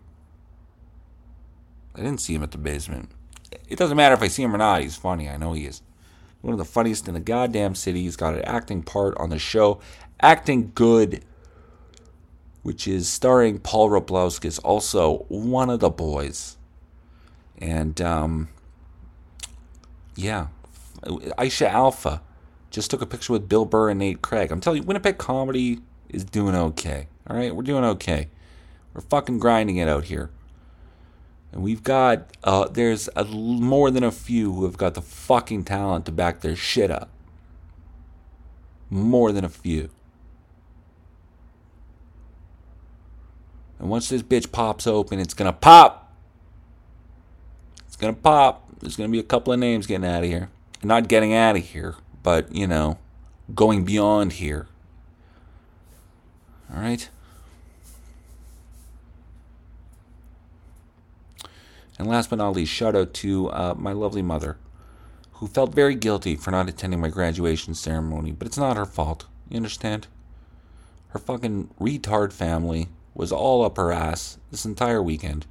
[1.94, 3.12] I didn't see him at the basement.
[3.66, 4.82] It doesn't matter if I see him or not.
[4.82, 5.26] He's funny.
[5.26, 5.80] I know he is.
[6.42, 8.02] One of the funniest in the goddamn city.
[8.02, 9.80] He's got an acting part on the show.
[10.20, 11.24] Acting good.
[12.62, 16.56] Which is starring Paul Roblowskis, also one of the boys.
[17.58, 18.48] And um,
[20.16, 20.48] yeah,
[21.02, 22.22] Aisha Alfa
[22.70, 24.50] just took a picture with Bill Burr and Nate Craig.
[24.50, 27.08] I'm telling you, Winnipeg comedy is doing okay.
[27.28, 28.28] All right, we're doing okay.
[28.94, 30.30] We're fucking grinding it out here.
[31.56, 35.64] And we've got, uh, there's a, more than a few who have got the fucking
[35.64, 37.08] talent to back their shit up.
[38.90, 39.88] More than a few.
[43.78, 46.12] And once this bitch pops open, it's gonna pop.
[47.86, 48.68] It's gonna pop.
[48.80, 50.50] There's gonna be a couple of names getting out of here.
[50.82, 52.98] Not getting out of here, but, you know,
[53.54, 54.66] going beyond here.
[56.70, 57.08] All right?
[61.98, 64.58] And last but not least, shout out to uh, my lovely mother,
[65.32, 69.26] who felt very guilty for not attending my graduation ceremony, but it's not her fault.
[69.48, 70.06] You understand?
[71.08, 75.46] Her fucking retard family was all up her ass this entire weekend.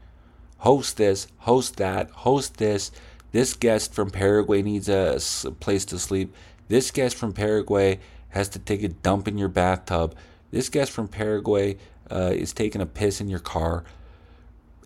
[0.60, 2.92] Host this, host that, host this.
[3.32, 5.20] This guest from Paraguay needs a
[5.60, 6.34] place to sleep.
[6.68, 8.00] This guest from Paraguay
[8.30, 10.16] has to take a dump in your bathtub.
[10.52, 11.78] This guest from Paraguay
[12.10, 13.84] uh, is taking a piss in your car.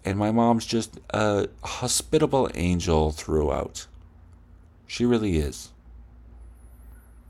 [0.06, 3.88] And my mom's just a hospitable angel throughout.
[4.88, 5.70] She really is.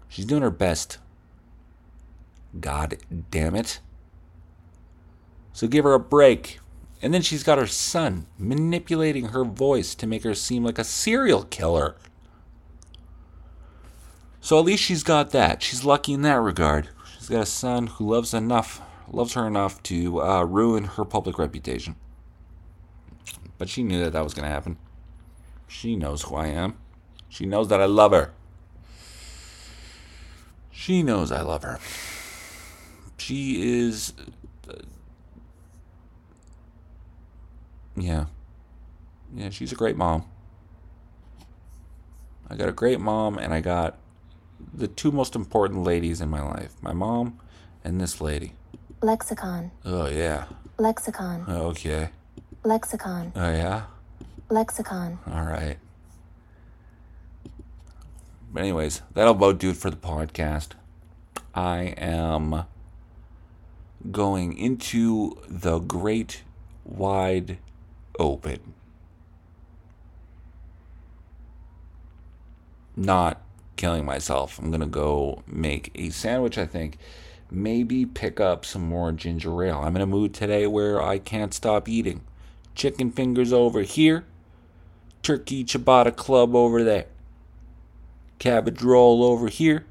[0.07, 0.97] She's doing her best.
[2.59, 2.97] God
[3.31, 3.79] damn it.
[5.53, 6.59] So give her a break.
[7.01, 10.83] And then she's got her son manipulating her voice to make her seem like a
[10.83, 11.95] serial killer.
[14.41, 15.61] So at least she's got that.
[15.61, 16.89] She's lucky in that regard.
[17.17, 18.81] She's got a son who loves enough,
[19.11, 21.95] loves her enough to uh, ruin her public reputation.
[23.59, 24.77] But she knew that that was going to happen.
[25.67, 26.77] She knows who I am.
[27.27, 28.31] She knows that I love her.
[30.71, 31.77] She knows I love her.
[33.17, 34.13] She is.
[34.67, 34.73] Uh,
[37.95, 38.25] yeah.
[39.35, 40.25] Yeah, she's a great mom.
[42.49, 43.97] I got a great mom, and I got
[44.73, 47.39] the two most important ladies in my life my mom
[47.83, 48.53] and this lady.
[49.01, 49.71] Lexicon.
[49.85, 50.45] Oh, yeah.
[50.77, 51.45] Lexicon.
[51.47, 52.09] Okay.
[52.63, 53.31] Lexicon.
[53.35, 53.83] Oh, yeah?
[54.49, 55.19] Lexicon.
[55.27, 55.77] All right.
[58.51, 60.69] But, anyways, that'll about do it for the podcast.
[61.53, 62.65] I am
[64.11, 66.43] going into the great
[66.83, 67.57] wide
[68.17, 68.73] open.
[72.95, 73.41] Not
[73.77, 74.59] killing myself.
[74.59, 76.97] I'm going to go make a sandwich, I think.
[77.49, 79.79] Maybe pick up some more ginger ale.
[79.79, 82.21] I'm in a mood today where I can't stop eating.
[82.79, 84.23] Chicken fingers over here,
[85.21, 87.07] turkey ciabatta club over there,
[88.39, 89.85] cabbage roll over here,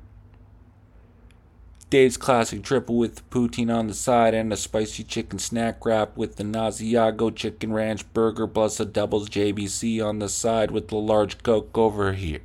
[1.91, 6.37] Dave's classic triple with poutine on the side and a spicy chicken snack wrap with
[6.37, 11.43] the Naziago chicken ranch burger plus a doubles JBC on the side with the large
[11.43, 12.41] Coke over here.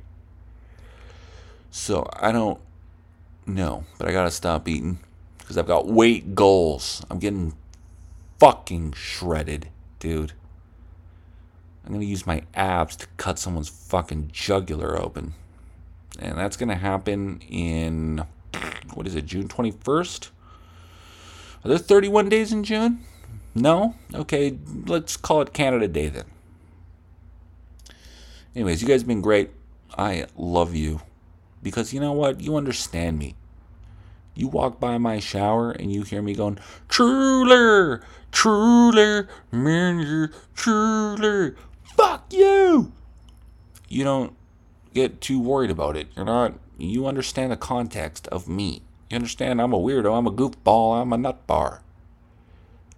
[1.70, 2.58] So I don't
[3.46, 4.98] know, but I gotta stop eating
[5.38, 7.04] because I've got weight goals.
[7.10, 7.54] I'm getting
[8.38, 9.68] fucking shredded,
[10.04, 10.34] dude.
[11.84, 15.32] I'm gonna use my abs to cut someone's fucking jugular open.
[16.18, 18.26] And that's gonna happen in
[18.92, 20.28] what is it, June 21st?
[21.64, 23.02] Are there 31 days in June?
[23.54, 23.94] No?
[24.14, 26.26] Okay, let's call it Canada Day then.
[28.54, 29.50] Anyways, you guys have been great.
[29.96, 31.00] I love you.
[31.62, 32.42] Because you know what?
[32.42, 33.36] You understand me.
[34.34, 36.58] You walk by my shower and you hear me going,
[36.88, 38.02] Truler,
[38.32, 41.56] Truler, man, Truler,
[41.96, 42.92] fuck you.
[43.88, 44.34] You don't
[44.92, 46.08] get too worried about it.
[46.16, 48.82] You're not, you understand the context of me.
[49.08, 49.62] You understand?
[49.62, 50.16] I'm a weirdo.
[50.16, 51.00] I'm a goofball.
[51.00, 51.82] I'm a nut bar.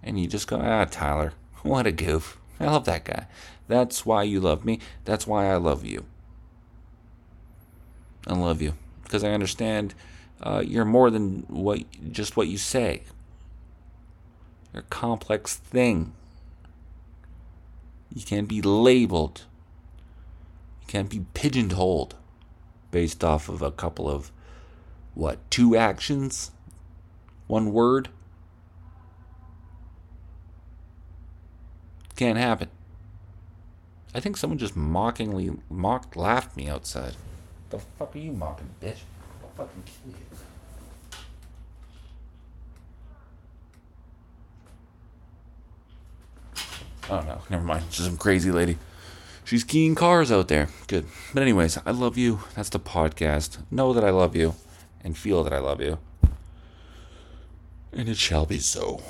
[0.01, 2.39] And you just go, ah, Tyler, what a goof.
[2.59, 3.27] I love that guy.
[3.67, 4.79] That's why you love me.
[5.05, 6.05] That's why I love you.
[8.25, 8.73] I love you
[9.03, 9.93] because I understand
[10.41, 13.03] uh, you're more than what just what you say.
[14.73, 16.13] You're a complex thing.
[18.13, 19.45] You can't be labeled.
[20.81, 22.15] You can't be pigeonholed
[22.91, 24.31] based off of a couple of
[25.13, 26.51] what two actions,
[27.47, 28.09] one word.
[32.15, 32.69] Can't happen.
[34.15, 37.15] I think someone just mockingly mocked, laughed me outside.
[37.69, 38.99] The fuck are you mocking, bitch?
[39.57, 39.83] Fucking.
[47.09, 47.89] Oh no, never mind.
[47.89, 48.77] Just some crazy lady.
[49.43, 50.67] She's keying cars out there.
[50.87, 51.05] Good.
[51.33, 52.41] But anyways, I love you.
[52.53, 53.59] That's the podcast.
[53.71, 54.55] Know that I love you
[55.03, 55.99] and feel that I love you.
[57.93, 59.01] And it shall be so.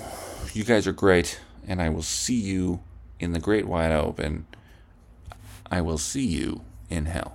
[0.53, 2.81] You guys are great, and I will see you
[3.19, 4.45] in the great wide open.
[5.69, 7.33] I will see you in hell.